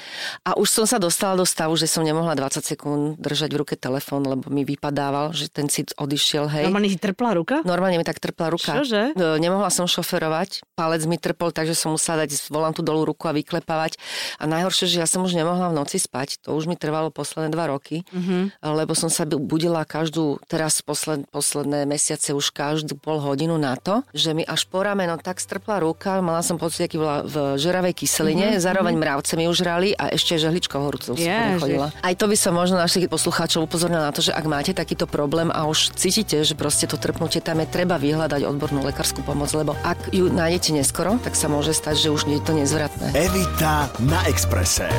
A 0.44 0.58
už 0.60 0.68
som 0.68 0.86
sa 0.90 1.00
dostala 1.00 1.40
do 1.40 1.46
stavu, 1.48 1.80
že 1.80 1.88
som 1.88 2.04
nemohla 2.04 2.36
20 2.36 2.66
sekúnd 2.66 3.04
držať 3.22 3.50
v 3.56 3.58
ruke 3.62 3.76
telefón, 3.80 4.28
lebo 4.28 4.50
mi 4.52 4.68
vypadával, 4.68 5.32
že 5.32 5.48
ten 5.48 5.72
cit 5.72 5.96
odišiel. 5.96 6.52
Hej. 6.52 6.68
Normálne 6.68 6.92
ti 6.92 7.00
trpla 7.00 7.32
ruka? 7.38 7.56
Normálne 7.64 8.02
mi 8.02 8.06
tak 8.06 8.20
trpla 8.20 8.52
ruka. 8.52 8.82
Čože? 8.82 9.16
E, 9.16 9.40
nemohla 9.40 9.72
som 9.72 9.88
šoferovať, 9.88 10.68
palec 10.76 11.06
mi 11.08 11.16
trpol, 11.22 11.56
takže 11.56 11.78
som 11.78 11.96
musela 11.96 12.26
dať 12.26 12.50
volantu 12.52 12.82
dolu 12.82 13.14
ruku 13.14 13.30
a 13.30 13.34
vyklepávať. 13.34 14.02
A 14.42 14.50
najhoršie, 14.50 14.90
že 14.90 15.00
ja 15.00 15.08
som 15.08 15.24
už 15.24 15.38
nemohla 15.38 15.72
v 15.72 15.78
noci 15.78 16.02
spať. 16.02 16.44
To 16.44 16.58
už 16.58 16.68
mi 16.68 16.76
trvalo 16.76 17.14
posledné 17.14 17.54
dva 17.54 17.72
roky 17.72 17.86
roky, 17.86 18.02
mm-hmm. 18.10 18.64
lebo 18.64 18.96
som 18.96 19.12
sa 19.12 19.28
budila 19.28 19.84
každú, 19.84 20.40
teraz 20.48 20.82
posled, 20.82 21.28
posledné 21.30 21.86
mesiace 21.96 22.36
už 22.36 22.52
každú 22.52 23.00
pol 23.00 23.24
hodinu 23.24 23.56
na 23.56 23.80
to, 23.80 24.04
že 24.12 24.36
mi 24.36 24.44
až 24.44 24.68
po 24.68 24.84
rameno 24.84 25.16
tak 25.16 25.40
strpla 25.40 25.80
ruka, 25.80 26.20
mala 26.20 26.44
som 26.44 26.60
pocit, 26.60 26.92
aký 26.92 27.00
bola 27.00 27.24
v 27.24 27.56
žeravej 27.56 27.96
kyseline, 27.96 28.60
mm-hmm. 28.60 28.64
zároveň 28.64 28.94
mravce 29.00 29.40
mi 29.40 29.48
už 29.48 29.64
žrali 29.64 29.96
a 29.96 30.12
ešte 30.12 30.36
žehličkou 30.36 30.76
horúcou 30.76 31.16
som 31.16 31.60
chodila. 31.64 31.96
Aj 32.04 32.14
to 32.14 32.28
by 32.28 32.36
som 32.36 32.52
možno 32.52 32.76
našich 32.76 33.08
poslucháčov 33.08 33.64
upozornila 33.64 34.12
na 34.12 34.14
to, 34.14 34.20
že 34.20 34.36
ak 34.36 34.44
máte 34.44 34.76
takýto 34.76 35.08
problém 35.08 35.48
a 35.56 35.64
už 35.64 35.96
cítite, 35.96 36.44
že 36.44 36.54
proste 36.60 36.86
to 36.92 37.00
trpnutie 37.00 37.40
tam 37.40 37.64
je, 37.64 37.72
treba 37.72 37.96
vyhľadať 37.96 38.44
odbornú 38.44 38.84
lekárskú 38.84 39.24
pomoc, 39.24 39.48
lebo 39.56 39.72
ak 39.88 40.12
ju 40.12 40.28
nájdete 40.28 40.76
neskoro, 40.76 41.16
tak 41.24 41.40
sa 41.40 41.48
môže 41.48 41.72
stať, 41.72 42.10
že 42.10 42.10
už 42.12 42.28
nie 42.28 42.38
je 42.42 42.44
to 42.44 42.52
nezvratné. 42.52 43.16
Evita 43.16 43.88
na 44.04 44.20
Exprese. 44.28 44.92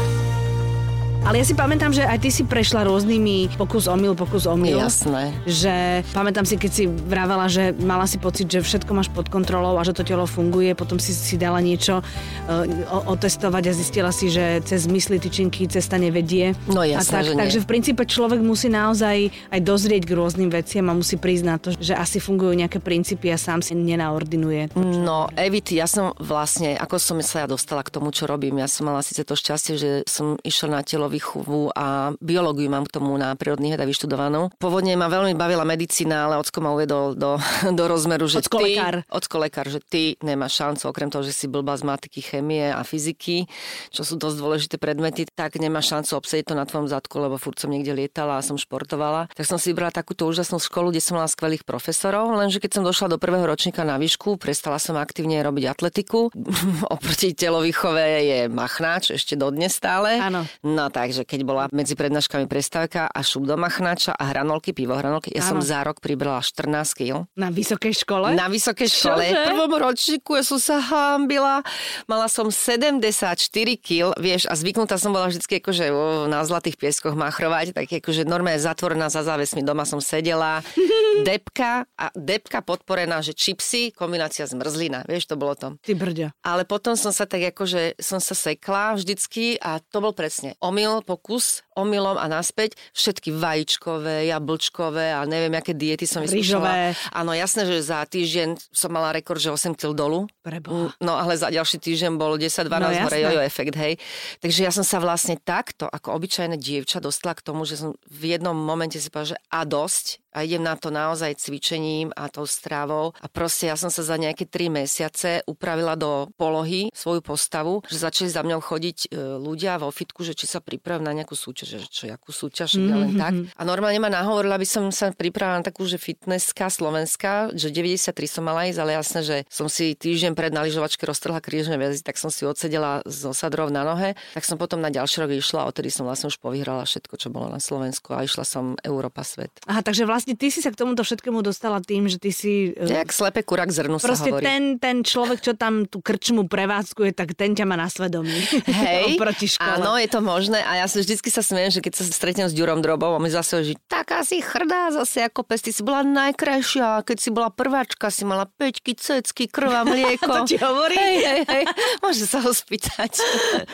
Ale 1.26 1.42
ja 1.42 1.46
si 1.50 1.58
pamätám, 1.58 1.90
že 1.90 2.06
aj 2.06 2.22
ty 2.22 2.30
si 2.30 2.46
prešla 2.46 2.86
rôznymi 2.86 3.58
pokus 3.58 3.90
omyl, 3.90 4.14
pokus 4.14 4.46
omyl. 4.46 4.78
Jasné. 4.78 5.34
Že 5.42 6.06
pamätám 6.14 6.46
si, 6.46 6.54
keď 6.54 6.70
si 6.70 6.86
vravela, 6.86 7.50
že 7.50 7.74
mala 7.82 8.06
si 8.06 8.22
pocit, 8.22 8.46
že 8.46 8.62
všetko 8.62 8.94
máš 8.94 9.10
pod 9.10 9.26
kontrolou 9.26 9.74
a 9.74 9.82
že 9.82 9.90
to 9.90 10.06
telo 10.06 10.22
funguje, 10.30 10.78
potom 10.78 11.02
si 11.02 11.10
si 11.10 11.34
dala 11.34 11.58
niečo 11.58 11.98
uh, 11.98 13.10
otestovať 13.10 13.62
a 13.66 13.72
zistila 13.74 14.14
si, 14.14 14.30
že 14.30 14.62
cez 14.62 14.86
mysli 14.86 15.18
tyčinky 15.18 15.66
cesta 15.66 15.98
nevedie. 15.98 16.54
No 16.70 16.86
jasné, 16.86 17.02
a 17.02 17.14
tak, 17.18 17.26
že 17.26 17.34
Takže 17.34 17.58
v 17.58 17.66
princípe 17.74 18.02
človek 18.06 18.38
musí 18.38 18.70
naozaj 18.70 19.50
aj 19.50 19.60
dozrieť 19.66 20.06
k 20.06 20.14
rôznym 20.14 20.46
veciam 20.54 20.86
a 20.86 20.94
musí 20.94 21.18
priznať 21.18 21.58
to, 21.58 21.70
že 21.74 21.98
asi 21.98 22.22
fungujú 22.22 22.54
nejaké 22.54 22.78
princípy 22.78 23.34
a 23.34 23.38
sám 23.38 23.66
si 23.66 23.74
nenaordinuje. 23.74 24.78
No, 24.78 25.26
Evit, 25.34 25.74
ja 25.74 25.90
som 25.90 26.14
vlastne, 26.22 26.78
ako 26.78 27.02
som 27.02 27.18
sa 27.18 27.42
ja 27.42 27.46
dostala 27.50 27.82
k 27.82 27.90
tomu, 27.90 28.14
čo 28.14 28.30
robím, 28.30 28.62
ja 28.62 28.70
som 28.70 28.86
mala 28.86 29.02
síce 29.02 29.26
to 29.26 29.34
šťastie, 29.34 29.74
že 29.74 29.90
som 30.06 30.38
išla 30.46 30.78
na 30.78 30.82
telo 30.86 31.15
výchovu 31.16 31.72
a 31.72 32.12
biológiu 32.20 32.68
mám 32.68 32.84
k 32.84 33.00
tomu 33.00 33.16
na 33.16 33.32
prírodných 33.32 33.80
vedách 33.80 33.88
vyštudovanú. 33.88 34.52
Pôvodne 34.60 34.92
ma 35.00 35.08
veľmi 35.08 35.32
bavila 35.32 35.64
medicína, 35.64 36.28
ale 36.28 36.36
ocko 36.36 36.60
ma 36.60 36.76
uvedol 36.76 37.16
do, 37.16 37.40
do 37.78 37.84
rozmeru, 37.88 38.28
že 38.28 38.44
ocko 38.44 38.60
ty, 38.60 38.76
lekár. 38.76 38.94
ocko 39.08 39.36
lekár, 39.40 39.66
že 39.72 39.80
ty 39.80 40.20
nemáš 40.20 40.60
šancu, 40.60 40.92
okrem 40.92 41.08
toho, 41.08 41.24
že 41.24 41.32
si 41.32 41.48
blbá 41.48 41.72
z 41.80 41.88
matiky, 41.88 42.20
chemie 42.20 42.68
a 42.68 42.84
fyziky, 42.84 43.48
čo 43.88 44.04
sú 44.04 44.20
dosť 44.20 44.36
dôležité 44.36 44.76
predmety, 44.76 45.24
tak 45.24 45.56
nemáš 45.56 45.94
šancu 45.94 46.20
obsediť 46.20 46.52
to 46.52 46.54
na 46.54 46.68
tvojom 46.68 46.90
zadku, 46.90 47.16
lebo 47.16 47.40
furt 47.40 47.56
som 47.56 47.72
niekde 47.72 47.96
lietala 47.96 48.36
a 48.36 48.44
som 48.44 48.60
športovala. 48.60 49.32
Tak 49.32 49.48
som 49.48 49.56
si 49.56 49.72
vybrala 49.72 49.94
takúto 49.94 50.28
úžasnú 50.28 50.60
školu, 50.60 50.92
kde 50.92 51.00
som 51.00 51.16
mala 51.16 51.30
skvelých 51.30 51.64
profesorov, 51.64 52.28
lenže 52.36 52.60
keď 52.60 52.80
som 52.80 52.82
došla 52.84 53.16
do 53.16 53.18
prvého 53.22 53.46
ročníka 53.46 53.86
na 53.86 53.96
výšku, 53.96 54.36
prestala 54.36 54.76
som 54.76 54.98
aktívne 54.98 55.40
robiť 55.40 55.64
atletiku. 55.72 56.28
Oproti 56.94 57.32
telovýchove 57.32 58.04
je 58.26 58.38
machnáč 58.50 59.14
ešte 59.14 59.38
dodnes 59.38 59.72
stále. 59.72 60.18
Áno. 60.18 60.42
No 60.66 60.90
tak 60.90 61.05
takže 61.06 61.22
keď 61.22 61.40
bola 61.46 61.64
medzi 61.70 61.94
prednáškami 61.94 62.50
prestávka 62.50 63.06
a 63.06 63.20
šup 63.22 63.46
do 63.46 63.54
machnáča 63.54 64.10
a 64.10 64.26
hranolky, 64.26 64.74
pivo 64.74 64.98
hranolky, 64.98 65.30
ja 65.30 65.46
Áno. 65.46 65.62
som 65.62 65.70
za 65.70 65.86
rok 65.86 66.02
pribrala 66.02 66.42
14 66.42 66.66
kg. 66.98 67.30
Na 67.38 67.54
vysokej 67.54 67.94
škole? 68.02 68.34
Na 68.34 68.50
vysokej 68.50 68.90
škole. 68.90 69.22
Čože? 69.22 69.38
V 69.38 69.46
prvom 69.54 69.72
ročníku 69.78 70.34
ja 70.34 70.42
som 70.42 70.58
sa 70.58 70.82
hámbila. 70.82 71.62
Mala 72.10 72.26
som 72.26 72.50
74 72.50 73.38
kg, 73.78 74.18
vieš, 74.18 74.50
a 74.50 74.58
zvyknutá 74.58 74.98
som 74.98 75.14
bola 75.14 75.30
vždy 75.30 75.62
akože 75.62 75.94
na 76.26 76.42
zlatých 76.42 76.74
pieskoch 76.74 77.14
machrovať, 77.14 77.70
tak 77.70 77.86
akože 77.86 78.26
normálne 78.26 78.58
zatvorená 78.58 79.06
za 79.06 79.22
závesmi 79.22 79.62
doma 79.62 79.86
som 79.86 80.02
sedela. 80.02 80.66
depka 81.24 81.88
a 81.96 82.12
depka 82.12 82.60
podporená, 82.60 83.24
že 83.24 83.32
čipsy, 83.32 83.94
kombinácia 83.94 84.44
zmrzlina, 84.44 85.06
vieš, 85.08 85.30
to 85.30 85.38
bolo 85.38 85.56
to. 85.56 85.78
Ty 85.80 85.92
brďa. 85.96 86.28
Ale 86.44 86.68
potom 86.68 86.98
som 86.98 87.14
sa 87.14 87.24
tak 87.24 87.54
akože, 87.54 87.96
som 88.02 88.20
sa 88.20 88.36
sekla 88.36 88.98
vždycky 88.98 89.56
a 89.62 89.80
to 89.80 90.02
bol 90.04 90.12
presne 90.12 90.58
omyl, 90.60 90.95
pokus 91.02 91.65
omylom 91.76 92.16
a 92.16 92.26
naspäť, 92.26 92.74
všetky 92.96 93.30
vajíčkové, 93.36 94.26
jablčkové 94.32 95.12
a 95.12 95.22
neviem, 95.28 95.52
aké 95.54 95.76
diety 95.76 96.08
som 96.08 96.24
vyskúšala. 96.24 96.96
Áno, 97.12 97.36
jasné, 97.36 97.68
že 97.68 97.84
za 97.84 98.00
týždeň 98.02 98.72
som 98.72 98.88
mala 98.88 99.12
rekord, 99.12 99.38
že 99.38 99.52
8 99.52 99.76
kg 99.76 99.92
dolu. 99.92 100.26
Preboha. 100.40 100.96
No 100.98 101.20
ale 101.20 101.36
za 101.36 101.52
ďalší 101.52 101.78
týždeň 101.78 102.16
bol 102.16 102.40
10-12 102.40 102.66
no, 102.66 102.88
hore 103.06 103.18
jojo 103.20 103.40
efekt, 103.44 103.76
hej. 103.76 104.00
Takže 104.40 104.60
ja 104.64 104.72
som 104.72 104.82
sa 104.82 104.96
vlastne 104.98 105.36
takto, 105.36 105.84
ako 105.86 106.16
obyčajné 106.16 106.56
dievča, 106.56 107.04
dostala 107.04 107.36
k 107.36 107.44
tomu, 107.44 107.68
že 107.68 107.76
som 107.76 107.92
v 108.08 108.34
jednom 108.34 108.56
momente 108.56 108.96
si 108.96 109.12
povedala, 109.12 109.36
že 109.36 109.38
a 109.52 109.60
dosť, 109.68 110.26
a 110.36 110.44
idem 110.44 110.60
na 110.60 110.76
to 110.76 110.92
naozaj 110.92 111.40
cvičením 111.40 112.12
a 112.12 112.28
tou 112.28 112.44
stravou. 112.44 113.16
A 113.24 113.26
proste 113.32 113.72
ja 113.72 113.76
som 113.80 113.88
sa 113.88 114.04
za 114.04 114.20
nejaké 114.20 114.44
3 114.44 114.68
mesiace 114.68 115.40
upravila 115.48 115.96
do 115.96 116.28
polohy 116.36 116.92
svoju 116.92 117.24
postavu, 117.24 117.80
že 117.88 118.04
začali 118.04 118.28
za 118.28 118.44
mňou 118.44 118.60
chodiť 118.60 118.98
e, 119.08 119.40
ľudia 119.40 119.80
vo 119.80 119.88
fitku, 119.88 120.20
že 120.20 120.36
či 120.36 120.44
sa 120.44 120.60
pripravím 120.60 121.08
na 121.08 121.16
nejakú 121.16 121.32
súťaž 121.32 121.65
že 121.66 121.78
čo, 121.90 122.06
jakú 122.06 122.30
súťaž, 122.30 122.78
mm-hmm. 122.78 123.00
len 123.02 123.12
tak. 123.18 123.34
A 123.58 123.62
normálne 123.66 123.98
ma 123.98 124.06
nahovorila, 124.06 124.54
aby 124.54 124.68
som 124.68 124.86
sa 124.94 125.10
pripravila 125.10 125.60
na 125.60 125.66
takú, 125.66 125.82
že 125.82 125.98
fitnesska 125.98 126.70
slovenská, 126.70 127.52
že 127.58 127.74
93 127.74 128.14
som 128.30 128.46
mala 128.46 128.70
ísť, 128.70 128.78
ale 128.78 128.94
jasné, 128.94 129.20
že 129.26 129.36
som 129.50 129.66
si 129.66 129.98
týždeň 129.98 130.32
pred 130.38 130.54
na 130.54 130.62
lyžovačke 130.62 131.02
roztrhla 131.02 131.42
krížne 131.42 131.74
väzy, 131.74 132.06
tak 132.06 132.16
som 132.16 132.30
si 132.30 132.46
odsedela 132.46 133.02
z 133.02 133.26
osadrov 133.26 133.74
na 133.74 133.82
nohe, 133.82 134.14
tak 134.32 134.46
som 134.46 134.54
potom 134.54 134.78
na 134.78 134.94
ďalší 134.94 135.26
rok 135.26 135.30
išla 135.34 135.66
a 135.66 135.68
odtedy 135.68 135.90
som 135.90 136.06
vlastne 136.06 136.30
už 136.30 136.38
povyhrala 136.38 136.86
všetko, 136.86 137.14
čo 137.18 137.28
bolo 137.34 137.50
na 137.50 137.58
Slovensku 137.58 138.14
a 138.14 138.22
išla 138.22 138.46
som 138.46 138.78
Európa 138.86 139.26
svet. 139.26 139.50
Aha, 139.66 139.82
takže 139.82 140.06
vlastne 140.06 140.38
ty 140.38 140.52
si 140.52 140.62
sa 140.62 140.70
k 140.70 140.78
tomuto 140.78 141.02
všetkému 141.02 141.42
dostala 141.42 141.82
tým, 141.82 142.06
že 142.06 142.22
ty 142.22 142.30
si... 142.30 142.70
Jak 142.76 143.10
slepe 143.10 143.42
kurak 143.42 143.72
zrnu 143.72 143.98
Proste 143.98 144.30
sa 144.30 144.38
hovorí. 144.38 144.44
ten, 144.44 144.62
ten 144.78 144.96
človek, 145.02 145.42
čo 145.42 145.52
tam 145.56 145.88
tú 145.88 145.98
krčmu 145.98 146.46
prevádzkuje, 146.46 147.16
tak 147.16 147.34
ten 147.34 147.56
ťa 147.56 147.64
má 147.64 147.74
na 147.74 147.88
svedomí. 147.90 148.36
Hej, 148.68 149.18
áno, 149.74 149.96
je 149.96 150.08
to 150.10 150.20
možné 150.20 150.60
a 150.62 150.84
ja 150.84 150.86
sa 150.86 151.00
vždycky 151.00 151.32
sa 151.32 151.40
smiem, 151.56 151.72
že 151.72 151.80
keď 151.80 151.92
sa 151.96 152.04
stretnem 152.04 152.52
s 152.52 152.54
Ďurom 152.54 152.84
Drobom 152.84 153.16
a 153.16 153.18
my 153.18 153.32
zase 153.32 153.64
že 153.64 153.80
taká 153.88 154.20
si 154.28 154.44
hrdá 154.44 154.92
zase 154.92 155.24
ako 155.24 155.40
pes, 155.40 155.64
ty 155.64 155.72
si 155.72 155.80
bola 155.80 156.04
najkrajšia, 156.04 157.00
keď 157.00 157.16
si 157.16 157.32
bola 157.32 157.48
prváčka, 157.48 158.12
si 158.12 158.28
mala 158.28 158.44
peťky, 158.44 158.92
cecky, 158.92 159.48
krv 159.48 159.72
a 159.72 159.82
mlieko. 159.88 160.44
to 160.44 160.52
ti 160.52 160.60
hovorí? 160.60 161.00
Hej, 161.00 161.16
hej, 161.24 161.42
hej, 161.48 161.64
môže 162.04 162.28
sa 162.28 162.44
ho 162.44 162.52
spýtať. 162.52 163.16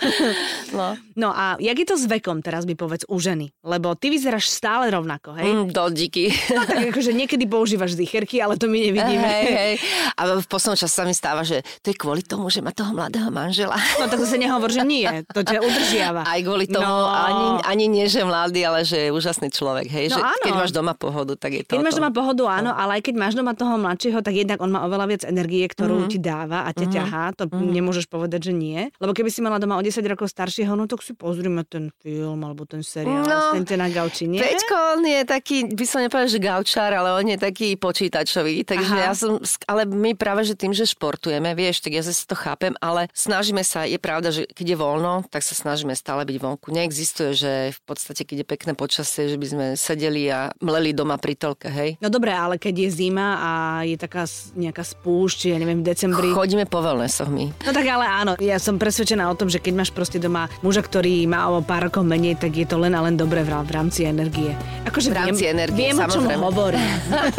no. 0.79 0.95
no 1.19 1.35
a 1.35 1.59
jak 1.59 1.75
je 1.75 1.87
to 1.91 1.99
s 1.99 2.07
vekom, 2.07 2.39
teraz 2.39 2.63
by 2.71 2.79
povedz 2.79 3.03
u 3.11 3.19
ženy? 3.19 3.51
Lebo 3.67 3.99
ty 3.99 4.15
vyzeráš 4.15 4.47
stále 4.47 4.95
rovnako, 4.95 5.35
hej? 5.43 5.51
Mm, 5.51 5.75
do 5.75 5.91
díky. 5.91 6.31
No 6.55 6.63
tak 6.63 6.87
akože 6.95 7.11
niekedy 7.11 7.51
používaš 7.51 7.99
zicherky, 7.99 8.39
ale 8.39 8.55
to 8.55 8.71
my 8.71 8.79
nevidíme. 8.79 9.27
Hej, 9.27 9.47
hej. 9.51 9.75
A 10.15 10.39
v 10.39 10.47
poslednom 10.47 10.79
čase 10.79 10.95
sa 10.95 11.03
mi 11.03 11.19
stáva, 11.19 11.43
že 11.43 11.67
to 11.83 11.91
je 11.91 11.99
kvôli 11.99 12.23
tomu, 12.23 12.47
že 12.47 12.63
má 12.63 12.71
toho 12.71 12.95
mladého 12.95 13.27
manžela. 13.35 13.75
No 13.99 14.07
tak 14.07 14.23
sa 14.23 14.39
nehovor, 14.39 14.71
že 14.71 14.87
nie. 14.87 15.11
To 15.35 15.43
ťa 15.43 15.59
udržiava. 15.59 16.23
Aj 16.23 16.39
kvôli 16.39 16.71
tomu, 16.71 16.87
no. 16.87 17.11
ani, 17.11 17.72
ani 17.73 17.89
nie, 17.89 18.05
že 18.05 18.21
mladý, 18.23 18.61
ale 18.69 18.85
že 18.85 19.09
je 19.09 19.11
úžasný 19.11 19.49
človek. 19.49 19.89
Hej? 19.89 20.13
No 20.13 20.21
že 20.21 20.23
áno. 20.23 20.45
keď 20.45 20.53
máš 20.53 20.73
doma 20.77 20.93
pohodu, 20.93 21.33
tak 21.41 21.57
je 21.57 21.63
to 21.65 21.73
Keď 21.73 21.81
máš 21.81 21.97
doma 21.97 22.13
pohodu, 22.13 22.43
áno, 22.53 22.71
no. 22.71 22.77
ale 22.77 23.01
aj 23.01 23.03
keď 23.09 23.15
máš 23.17 23.35
doma 23.35 23.57
toho 23.57 23.81
mladšieho, 23.81 24.21
tak 24.21 24.35
jednak 24.37 24.61
on 24.61 24.69
má 24.69 24.85
oveľa 24.85 25.07
viac 25.09 25.23
energie, 25.25 25.65
ktorú 25.65 26.05
mm-hmm. 26.05 26.13
ti 26.13 26.19
dáva 26.21 26.69
a 26.69 26.71
ťa 26.71 26.79
mm-hmm. 26.79 26.95
ťahá. 26.95 27.25
To 27.41 27.45
mm-hmm. 27.49 27.73
nemôžeš 27.73 28.07
povedať, 28.13 28.53
že 28.53 28.53
nie. 28.53 28.93
Lebo 29.01 29.17
keby 29.17 29.33
si 29.33 29.41
mala 29.41 29.57
doma 29.57 29.81
o 29.81 29.83
10 29.83 29.99
rokov 30.05 30.29
staršieho, 30.29 30.77
no 30.77 30.85
tak 30.85 31.01
si 31.01 31.17
pozrime 31.17 31.65
ten 31.65 31.89
film 32.05 32.45
alebo 32.45 32.69
ten 32.69 32.85
seriál. 32.85 33.25
No, 33.25 33.57
ste 33.57 33.81
na 33.81 33.89
gauči, 33.89 34.29
nie? 34.29 34.45
Peťko, 34.45 35.01
on 35.01 35.03
je 35.09 35.21
taký, 35.25 35.73
by 35.73 35.85
som 35.89 36.05
nepovedal, 36.05 36.29
že 36.29 36.41
gaučár, 36.43 36.93
ale 36.93 37.17
on 37.17 37.25
je 37.25 37.39
taký 37.41 37.81
počítačový. 37.81 38.69
Takže 38.69 38.93
Aha. 38.93 39.05
ja 39.09 39.13
som, 39.17 39.41
ale 39.65 39.89
my 39.89 40.13
práve, 40.13 40.45
že 40.45 40.53
tým, 40.53 40.77
že 40.77 40.85
športujeme, 40.85 41.57
vieš, 41.57 41.81
tak 41.81 41.97
ja 41.97 42.05
zase 42.05 42.29
to 42.29 42.37
chápem, 42.37 42.77
ale 42.85 43.09
snažíme 43.17 43.65
sa, 43.65 43.89
je 43.89 43.97
pravda, 43.97 44.29
že 44.29 44.45
keď 44.53 44.75
je 44.75 44.77
voľno, 44.77 45.25
tak 45.33 45.41
sa 45.41 45.57
snažíme 45.57 45.97
stále 45.97 46.29
byť 46.29 46.37
vonku. 46.37 46.69
Neexistuje, 46.75 47.31
že 47.33 47.53
v 47.71 47.81
podstate, 47.87 48.27
keď 48.27 48.43
je 48.43 48.47
pekné 48.49 48.73
počasie, 48.75 49.31
že 49.31 49.39
by 49.39 49.47
sme 49.47 49.67
sedeli 49.79 50.27
a 50.33 50.51
mleli 50.59 50.91
doma 50.91 51.15
pri 51.21 51.39
telke, 51.39 51.71
hej. 51.71 51.95
No 52.03 52.11
dobre, 52.11 52.35
ale 52.35 52.59
keď 52.59 52.89
je 52.89 53.07
zima 53.07 53.39
a 53.39 53.51
je 53.87 53.95
taká 53.95 54.27
nejaká 54.59 54.83
spúšť, 54.83 55.55
ja 55.55 55.57
neviem, 55.63 55.87
v 55.87 55.95
decembri. 55.95 56.35
Chodíme 56.35 56.67
po 56.67 56.83
wellnessoch 56.83 57.31
my. 57.31 57.53
No 57.63 57.71
tak 57.71 57.87
ale 57.87 58.07
áno, 58.09 58.33
ja 58.43 58.59
som 58.59 58.81
presvedčená 58.81 59.29
o 59.31 59.39
tom, 59.39 59.47
že 59.47 59.63
keď 59.63 59.73
máš 59.79 59.91
proste 59.95 60.19
doma 60.19 60.51
muža, 60.65 60.83
ktorý 60.83 61.29
má 61.31 61.53
o 61.53 61.63
pár 61.63 61.93
rokov 61.93 62.03
menej, 62.03 62.41
tak 62.41 62.57
je 62.57 62.67
to 62.67 62.81
len 62.81 62.97
a 62.97 63.05
len 63.05 63.15
dobré 63.15 63.45
v 63.45 63.53
rámci 63.53 64.09
energie. 64.09 64.57
Akože 64.89 65.13
v 65.13 65.17
rámci 65.21 65.45
viem, 65.45 65.55
energie, 65.61 65.93
viem, 65.93 65.97
samozrejme. 66.01 66.25
o 66.25 66.41
čom 66.41 66.47
hovorím. 66.49 66.91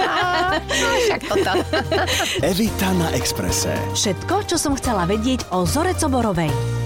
no, 0.84 0.88
však 1.10 1.22
to 1.26 1.36
tam. 1.42 1.58
Evita 2.46 2.90
na 2.94 3.08
Exprese. 3.18 3.74
Všetko, 3.98 4.46
čo 4.46 4.56
som 4.62 4.78
chcela 4.78 5.10
vedieť 5.10 5.50
o 5.50 5.66
Zore 5.66 5.98
Coborovej. 5.98 6.83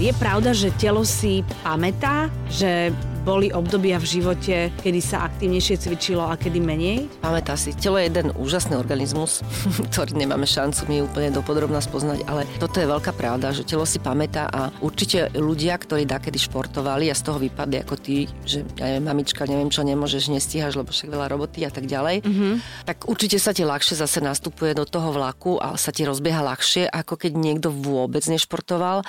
Je 0.00 0.12
pravda, 0.16 0.56
že 0.56 0.72
telo 0.80 1.04
si 1.04 1.44
pamätá, 1.60 2.32
že 2.48 2.92
boli 3.22 3.54
obdobia 3.54 4.02
v 4.02 4.06
živote, 4.18 4.74
kedy 4.82 4.98
sa 4.98 5.30
aktívnejšie 5.30 5.78
cvičilo 5.78 6.26
a 6.26 6.34
kedy 6.34 6.58
menej? 6.58 7.06
Pamätá 7.22 7.54
si, 7.54 7.70
telo 7.70 7.94
je 8.02 8.10
jeden 8.10 8.34
úžasný 8.34 8.74
organizmus, 8.74 9.46
ktorý 9.94 10.18
nemáme 10.18 10.42
šancu 10.42 10.90
my 10.90 11.06
úplne 11.06 11.30
dopodrobná 11.30 11.78
spoznať, 11.78 12.26
ale 12.26 12.42
toto 12.58 12.82
je 12.82 12.90
veľká 12.90 13.14
pravda, 13.14 13.54
že 13.54 13.62
telo 13.62 13.86
si 13.86 14.02
pamätá 14.02 14.50
a 14.50 14.74
určite 14.82 15.30
ľudia, 15.38 15.78
ktorí 15.78 16.02
dakedy 16.02 16.34
športovali 16.34 17.06
a 17.08 17.14
z 17.14 17.22
toho 17.22 17.38
vypadli 17.38 17.86
ako 17.86 17.94
ty, 17.94 18.26
že 18.42 18.66
ja 18.74 18.90
neviem, 18.90 19.06
mamička, 19.06 19.46
neviem 19.46 19.70
čo, 19.70 19.86
nemôžeš, 19.86 20.34
nestíhaš, 20.34 20.74
lebo 20.74 20.90
však 20.90 21.14
veľa 21.14 21.30
roboty 21.30 21.62
a 21.62 21.70
tak 21.70 21.86
ďalej, 21.86 22.26
mm-hmm. 22.26 22.52
tak 22.90 23.06
určite 23.06 23.38
sa 23.38 23.54
ti 23.54 23.62
ľahšie 23.62 24.02
zase 24.02 24.18
nastupuje 24.18 24.74
do 24.74 24.82
toho 24.82 25.14
vlaku 25.14 25.62
a 25.62 25.78
sa 25.78 25.94
ti 25.94 26.02
rozbieha 26.02 26.42
ľahšie, 26.42 26.90
ako 26.90 27.14
keď 27.14 27.32
niekto 27.38 27.70
vôbec 27.70 28.26
nešportoval 28.26 29.06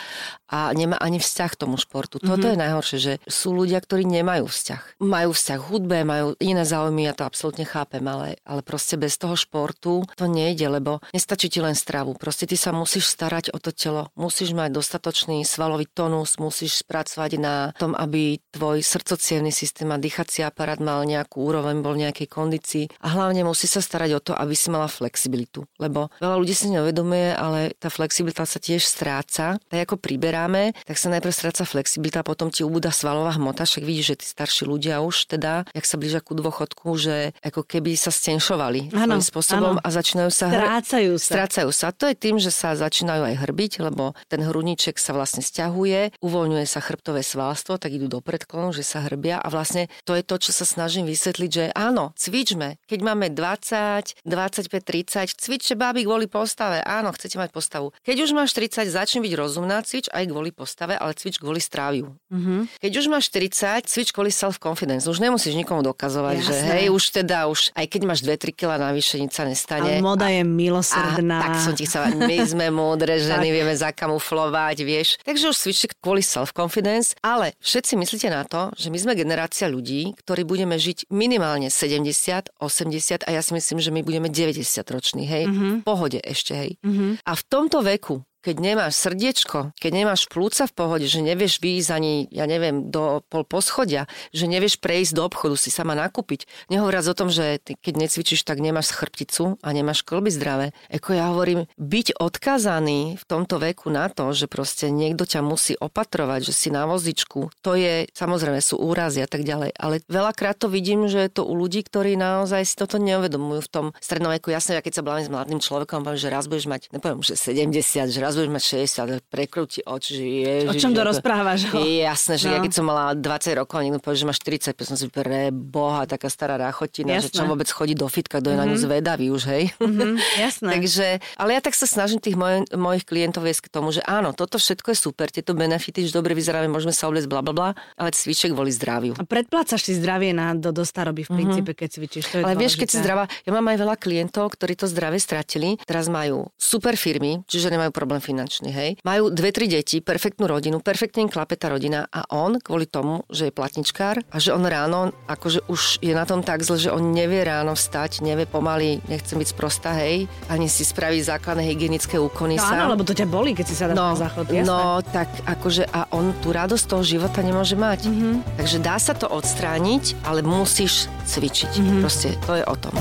a 0.54 0.70
nemá 0.78 1.02
ani 1.02 1.18
vzťah 1.18 1.50
k 1.50 1.60
tomu 1.66 1.82
športu. 1.82 2.22
Mm-hmm. 2.22 2.30
Toto 2.30 2.46
je 2.46 2.62
najhoršie, 2.62 3.00
že 3.02 3.14
sú 3.26 3.58
ľudia, 3.58 3.82
ktorí 3.82 4.03
ktorí 4.04 4.20
nemajú 4.20 4.52
vzťah. 4.52 5.00
Majú 5.00 5.32
vzťah 5.32 5.60
k 5.64 5.68
hudbe, 5.72 5.98
majú 6.04 6.36
iné 6.44 6.68
záujmy, 6.68 7.08
ja 7.08 7.16
to 7.16 7.24
absolútne 7.24 7.64
chápem, 7.64 8.04
ale, 8.04 8.36
ale 8.44 8.60
proste 8.60 9.00
bez 9.00 9.16
toho 9.16 9.40
športu 9.40 10.04
to 10.20 10.28
nejde, 10.28 10.68
lebo 10.68 11.00
nestačí 11.16 11.48
ti 11.48 11.64
len 11.64 11.72
stravu. 11.72 12.20
Proste 12.20 12.44
ty 12.44 12.60
sa 12.60 12.76
musíš 12.76 13.08
starať 13.08 13.56
o 13.56 13.64
to 13.64 13.72
telo, 13.72 14.12
musíš 14.20 14.52
mať 14.52 14.76
dostatočný 14.76 15.48
svalový 15.48 15.88
tonus, 15.88 16.36
musíš 16.36 16.84
spracovať 16.84 17.32
na 17.40 17.72
tom, 17.80 17.96
aby 17.96 18.44
tvoj 18.52 18.84
srdcocievný 18.84 19.56
systém 19.56 19.88
a 19.88 19.96
dýchací 19.96 20.44
aparát 20.44 20.84
mal 20.84 21.08
nejakú 21.08 21.40
úroveň, 21.40 21.80
bol 21.80 21.96
v 21.96 22.04
nejakej 22.04 22.28
kondícii 22.28 22.86
a 23.00 23.08
hlavne 23.08 23.48
musí 23.48 23.72
sa 23.72 23.80
starať 23.80 24.20
o 24.20 24.20
to, 24.20 24.34
aby 24.36 24.52
si 24.52 24.68
mala 24.68 24.92
flexibilitu, 24.92 25.64
lebo 25.80 26.12
veľa 26.20 26.36
ľudí 26.36 26.52
si 26.52 26.68
neuvedomuje, 26.76 27.32
ale 27.40 27.72
tá 27.80 27.88
flexibilita 27.88 28.44
sa 28.44 28.60
tiež 28.60 28.84
stráca. 28.84 29.56
Tak 29.72 29.80
ako 29.88 29.96
priberáme, 29.96 30.76
tak 30.84 31.00
sa 31.00 31.08
najprv 31.08 31.32
stráca 31.32 31.64
flexibilita, 31.64 32.26
potom 32.26 32.52
ti 32.52 32.68
ubúda 32.68 32.92
svalová 32.92 33.40
hmota, 33.40 33.64
však 33.64 33.93
vidíš, 33.94 34.18
že 34.18 34.20
tí 34.20 34.26
starší 34.26 34.66
ľudia 34.66 35.06
už 35.06 35.30
teda, 35.30 35.70
jak 35.70 35.86
sa 35.86 36.02
blížia 36.02 36.26
ku 36.26 36.34
dôchodku, 36.34 36.90
že 36.98 37.38
ako 37.46 37.62
keby 37.62 37.94
sa 37.94 38.10
stenšovali 38.10 38.90
ano, 38.98 39.22
spôsobom 39.22 39.78
ano. 39.78 39.86
a 39.86 39.88
začínajú 39.94 40.34
sa... 40.34 40.50
Strácajú 40.50 41.14
sa. 41.22 41.32
Strácajú 41.38 41.70
sa. 41.70 41.94
To 41.94 42.10
je 42.10 42.16
tým, 42.18 42.42
že 42.42 42.50
sa 42.50 42.74
začínajú 42.74 43.22
aj 43.22 43.36
hrbiť, 43.46 43.86
lebo 43.86 44.18
ten 44.26 44.42
hrudníček 44.42 44.98
sa 44.98 45.14
vlastne 45.14 45.46
stiahuje, 45.46 46.18
uvoľňuje 46.26 46.66
sa 46.66 46.82
chrbtové 46.82 47.22
svalstvo, 47.22 47.78
tak 47.78 47.94
idú 47.94 48.10
do 48.10 48.20
predklonu, 48.26 48.74
že 48.74 48.82
sa 48.82 49.06
hrbia 49.06 49.38
a 49.38 49.48
vlastne 49.54 49.86
to 50.10 50.18
je 50.18 50.26
to, 50.26 50.42
čo 50.42 50.50
sa 50.50 50.66
snažím 50.66 51.06
vysvetliť, 51.06 51.50
že 51.54 51.66
áno, 51.78 52.18
cvičme. 52.18 52.82
Keď 52.90 53.00
máme 53.06 53.30
20, 53.30 54.26
25, 54.26 54.74
30, 54.82 55.38
cvičte 55.38 55.78
báby 55.78 56.08
kvôli 56.08 56.26
postave. 56.26 56.82
Áno, 56.82 57.14
chcete 57.14 57.38
mať 57.38 57.54
postavu. 57.54 57.94
Keď 58.02 58.18
už 58.26 58.32
máš 58.34 58.58
30, 58.58 58.90
začni 58.90 59.22
byť 59.22 59.34
rozumná, 59.38 59.86
cvič 59.86 60.10
aj 60.10 60.26
kvôli 60.32 60.50
postave, 60.50 60.98
ale 60.98 61.14
cvič 61.14 61.38
kvôli 61.38 61.60
stráviu. 61.60 62.16
Mm-hmm. 62.32 62.80
Keď 62.80 62.92
už 62.98 63.06
máš 63.12 63.30
40, 63.30 63.83
cvič 63.86 64.16
kvôli 64.16 64.32
self-confidence. 64.32 65.06
Už 65.06 65.20
nemusíš 65.20 65.54
nikomu 65.54 65.84
dokazovať, 65.84 66.36
Jasné. 66.40 66.48
že 66.48 66.56
hej, 66.74 66.86
už 66.90 67.04
teda, 67.24 67.48
už 67.52 67.76
aj 67.76 67.86
keď 67.88 68.02
máš 68.08 68.20
2-3 68.26 68.56
kg 68.56 68.72
navyše, 68.80 69.20
nič 69.20 69.36
sa 69.36 69.44
nestane. 69.44 70.00
A 70.00 70.04
moda 70.04 70.32
je 70.32 70.42
milosrdná. 70.42 71.38
A, 71.40 71.44
tak 71.48 71.54
som 71.62 71.74
ti 71.76 71.86
chcela, 71.86 72.10
my 72.12 72.38
sme 72.44 72.72
múdre 72.72 73.20
ženy, 73.20 73.52
vieme 73.56 73.76
zakamuflovať, 73.76 74.78
vieš. 74.82 75.20
Takže 75.22 75.52
už 75.52 75.58
cvičte 75.58 75.86
kvôli 76.00 76.24
self-confidence, 76.26 77.20
ale 77.22 77.54
všetci 77.62 77.94
myslíte 78.00 78.28
na 78.32 78.48
to, 78.48 78.72
že 78.76 78.90
my 78.90 78.98
sme 78.98 79.14
generácia 79.14 79.70
ľudí, 79.70 80.16
ktorí 80.24 80.44
budeme 80.48 80.76
žiť 80.80 81.12
minimálne 81.14 81.68
70, 81.70 82.58
80 82.58 83.28
a 83.28 83.30
ja 83.30 83.42
si 83.44 83.52
myslím, 83.54 83.78
že 83.80 83.92
my 83.92 84.02
budeme 84.02 84.28
90 84.32 84.64
roční, 84.90 85.24
hej. 85.30 85.46
Mm-hmm. 85.48 85.74
V 85.82 85.86
pohode 85.86 86.20
ešte, 86.24 86.54
hej. 86.56 86.72
Mm-hmm. 86.82 87.24
A 87.28 87.32
v 87.36 87.44
tomto 87.48 87.84
veku 87.84 88.24
keď 88.44 88.60
nemáš 88.60 89.00
srdiečko, 89.00 89.72
keď 89.80 89.92
nemáš 89.96 90.28
plúca 90.28 90.68
v 90.68 90.76
pohode, 90.76 91.08
že 91.08 91.24
nevieš 91.24 91.64
výjsť 91.64 91.90
ani, 91.96 92.28
ja 92.28 92.44
neviem, 92.44 92.92
do 92.92 93.24
pol 93.32 93.48
poschodia, 93.48 94.06
že 94.36 94.52
nevieš 94.52 94.84
prejsť 94.84 95.16
do 95.16 95.24
obchodu, 95.24 95.56
si 95.56 95.72
sama 95.72 95.96
nakúpiť. 95.96 96.46
Nehovoriac 96.68 97.08
o 97.08 97.16
tom, 97.16 97.32
že 97.32 97.64
ty, 97.64 97.80
keď 97.80 98.04
necvičíš, 98.04 98.44
tak 98.44 98.60
nemáš 98.60 98.92
chrbticu 98.92 99.56
a 99.64 99.68
nemáš 99.72 100.04
klby 100.04 100.30
zdravé. 100.30 100.76
Eko 100.92 101.16
ja 101.16 101.32
hovorím, 101.32 101.72
byť 101.80 102.20
odkazaný 102.20 103.16
v 103.16 103.24
tomto 103.24 103.64
veku 103.64 103.88
na 103.88 104.12
to, 104.12 104.36
že 104.36 104.52
proste 104.52 104.92
niekto 104.92 105.24
ťa 105.24 105.40
musí 105.40 105.74
opatrovať, 105.80 106.52
že 106.52 106.54
si 106.54 106.68
na 106.68 106.84
vozičku, 106.84 107.54
to 107.64 107.80
je, 107.80 108.12
samozrejme 108.12 108.60
sú 108.60 108.76
úrazy 108.82 109.24
a 109.24 109.30
tak 109.30 109.48
ďalej, 109.48 109.72
ale 109.80 110.04
veľakrát 110.12 110.60
to 110.60 110.68
vidím, 110.68 111.08
že 111.08 111.30
je 111.30 111.32
to 111.32 111.48
u 111.48 111.56
ľudí, 111.56 111.86
ktorí 111.86 112.20
naozaj 112.20 112.68
si 112.68 112.76
toto 112.76 113.00
neuvedomujú 113.00 113.62
v 113.64 113.72
tom 113.72 113.86
strednom 114.02 114.34
veku. 114.36 114.52
Jasne, 114.52 114.76
ja 114.76 114.84
keď 114.84 115.00
sa 115.00 115.04
bavím 115.06 115.26
s 115.30 115.32
mladým 115.32 115.60
človekom, 115.64 116.04
poviem, 116.04 116.20
že 116.20 116.34
raz 116.34 116.46
budeš 116.50 116.68
mať, 116.68 116.82
nepoviem, 116.92 117.24
že 117.24 117.40
70, 117.40 118.12
že 118.12 118.20
raz 118.20 118.33
mať 118.36 118.64
60, 118.88 119.30
prekrúti 119.30 119.80
oči, 119.86 120.12
že 120.18 120.26
ježiš, 120.26 120.70
O 120.70 120.74
čom 120.76 120.92
to 120.92 121.02
rozprávaš? 121.06 121.70
Ho? 121.72 121.80
Jasné, 121.82 122.42
že 122.42 122.48
no. 122.50 122.54
ja 122.56 122.60
keď 122.60 122.74
som 122.74 122.86
mala 122.88 123.14
20 123.14 123.60
rokov 123.60 123.76
a 123.78 123.82
niekto 123.84 124.02
povie, 124.02 124.18
že 124.18 124.28
máš 124.28 124.40
40, 124.42 124.74
som 124.84 124.98
si 124.98 125.06
pre 125.10 125.52
boha, 125.54 126.08
taká 126.10 126.28
stará 126.32 126.58
ráchotina, 126.58 127.20
jasné. 127.20 127.30
že 127.30 127.38
čo 127.38 127.44
vôbec 127.46 127.70
chodí 127.70 127.94
do 127.94 128.08
fitka, 128.10 128.40
kto 128.42 128.50
je 128.50 128.58
mm-hmm. 128.58 128.66
na 128.66 128.72
ňu 128.72 128.78
mhm. 128.78 128.84
zvedavý 128.84 129.26
už, 129.30 129.44
hej. 129.52 129.64
Mm-hmm, 129.78 130.14
jasné. 130.50 130.70
Takže, 130.80 131.08
ale 131.38 131.50
ja 131.54 131.62
tak 131.62 131.74
sa 131.78 131.86
snažím 131.86 132.20
tých 132.24 132.34
moj, 132.40 132.66
mojich 132.74 133.06
klientov 133.06 133.46
viesť 133.46 133.68
k 133.68 133.70
tomu, 133.70 133.94
že 133.94 134.02
áno, 134.08 134.34
toto 134.34 134.58
všetko 134.58 134.96
je 134.96 134.98
super, 134.98 135.28
tieto 135.30 135.54
benefity, 135.54 136.08
že 136.08 136.16
dobre 136.16 136.34
vyzeráme, 136.34 136.72
môžeme 136.72 136.96
sa 136.96 137.12
obliecť, 137.12 137.28
bla, 137.28 137.42
bla, 137.44 137.54
bla, 137.54 137.70
ale 138.00 138.10
cviček 138.16 138.56
kvôli 138.56 138.72
zdraviu. 138.72 139.14
A 139.20 139.24
predplácaš 139.28 139.86
si 139.86 139.94
zdravie 140.00 140.32
na, 140.32 140.56
do, 140.58 140.72
do 140.72 140.88
staroby 140.88 141.28
v 141.28 141.30
mhm. 141.30 141.38
princípe, 141.38 141.72
mm-hmm. 141.76 141.82
keď 141.84 141.90
cvičíš. 141.92 142.24
To 142.32 142.36
je 142.40 142.44
ale 142.44 142.56
vieš, 142.56 142.80
keď 142.80 142.88
si 142.88 142.98
zdravá, 143.04 143.28
ja 143.44 143.52
mám 143.52 143.68
aj 143.68 143.78
veľa 143.84 143.96
klientov, 144.00 144.56
ktorí 144.56 144.74
to 144.80 144.88
zdravie 144.88 145.20
stratili, 145.20 145.76
teraz 145.84 146.08
majú 146.08 146.48
super 146.56 146.96
firmy, 146.96 147.44
čiže 147.46 147.74
nemajú 147.74 147.92
problém 147.92 148.23
finančný, 148.24 148.72
hej. 148.72 148.90
Majú 149.04 149.28
dve, 149.28 149.52
tri 149.52 149.68
deti, 149.68 150.00
perfektnú 150.00 150.48
rodinu, 150.48 150.80
perfektne 150.80 151.28
im 151.28 151.32
klape 151.32 151.60
tá 151.60 151.68
rodina 151.68 152.08
a 152.08 152.24
on 152.32 152.64
kvôli 152.64 152.88
tomu, 152.88 153.28
že 153.28 153.52
je 153.52 153.54
platničkár 153.54 154.24
a 154.24 154.38
že 154.40 154.56
on 154.56 154.64
ráno 154.64 155.12
akože 155.28 155.68
už 155.68 156.00
je 156.00 156.16
na 156.16 156.24
tom 156.24 156.40
tak 156.40 156.64
zle, 156.64 156.80
že 156.80 156.94
on 156.96 157.12
nevie 157.12 157.44
ráno 157.44 157.76
vstať, 157.76 158.24
nevie 158.24 158.48
pomaly, 158.48 159.04
nechcem 159.12 159.36
byť 159.36 159.50
sprostá, 159.52 159.92
hej, 160.00 160.32
ani 160.48 160.72
si 160.72 160.88
spraviť 160.88 161.36
základné 161.36 161.68
hygienické 161.68 162.16
úkony 162.16 162.56
no, 162.56 162.64
sám. 162.64 162.88
Áno, 162.88 162.96
lebo 162.96 163.04
to 163.04 163.12
ťa 163.12 163.28
bolí, 163.28 163.52
keď 163.52 163.66
si 163.68 163.76
sa 163.76 163.92
no, 163.92 164.16
na 164.16 164.16
záchod, 164.16 164.48
jasné. 164.48 164.64
No, 164.64 165.04
tak 165.04 165.28
akože 165.44 165.84
a 165.90 166.08
on 166.14 166.32
tú 166.40 166.54
radosť 166.54 166.86
toho 166.88 167.04
života 167.04 167.42
nemôže 167.42 167.76
mať. 167.76 168.08
Mm-hmm. 168.08 168.34
Takže 168.62 168.78
dá 168.80 168.96
sa 169.02 169.18
to 169.18 169.28
odstrániť, 169.28 170.24
ale 170.24 170.46
musíš 170.46 171.10
cvičiť. 171.26 171.72
Mm-hmm. 171.74 172.02
Proste 172.06 172.30
to 172.46 172.54
je 172.56 172.64
o 172.64 172.76
tom. 172.78 172.94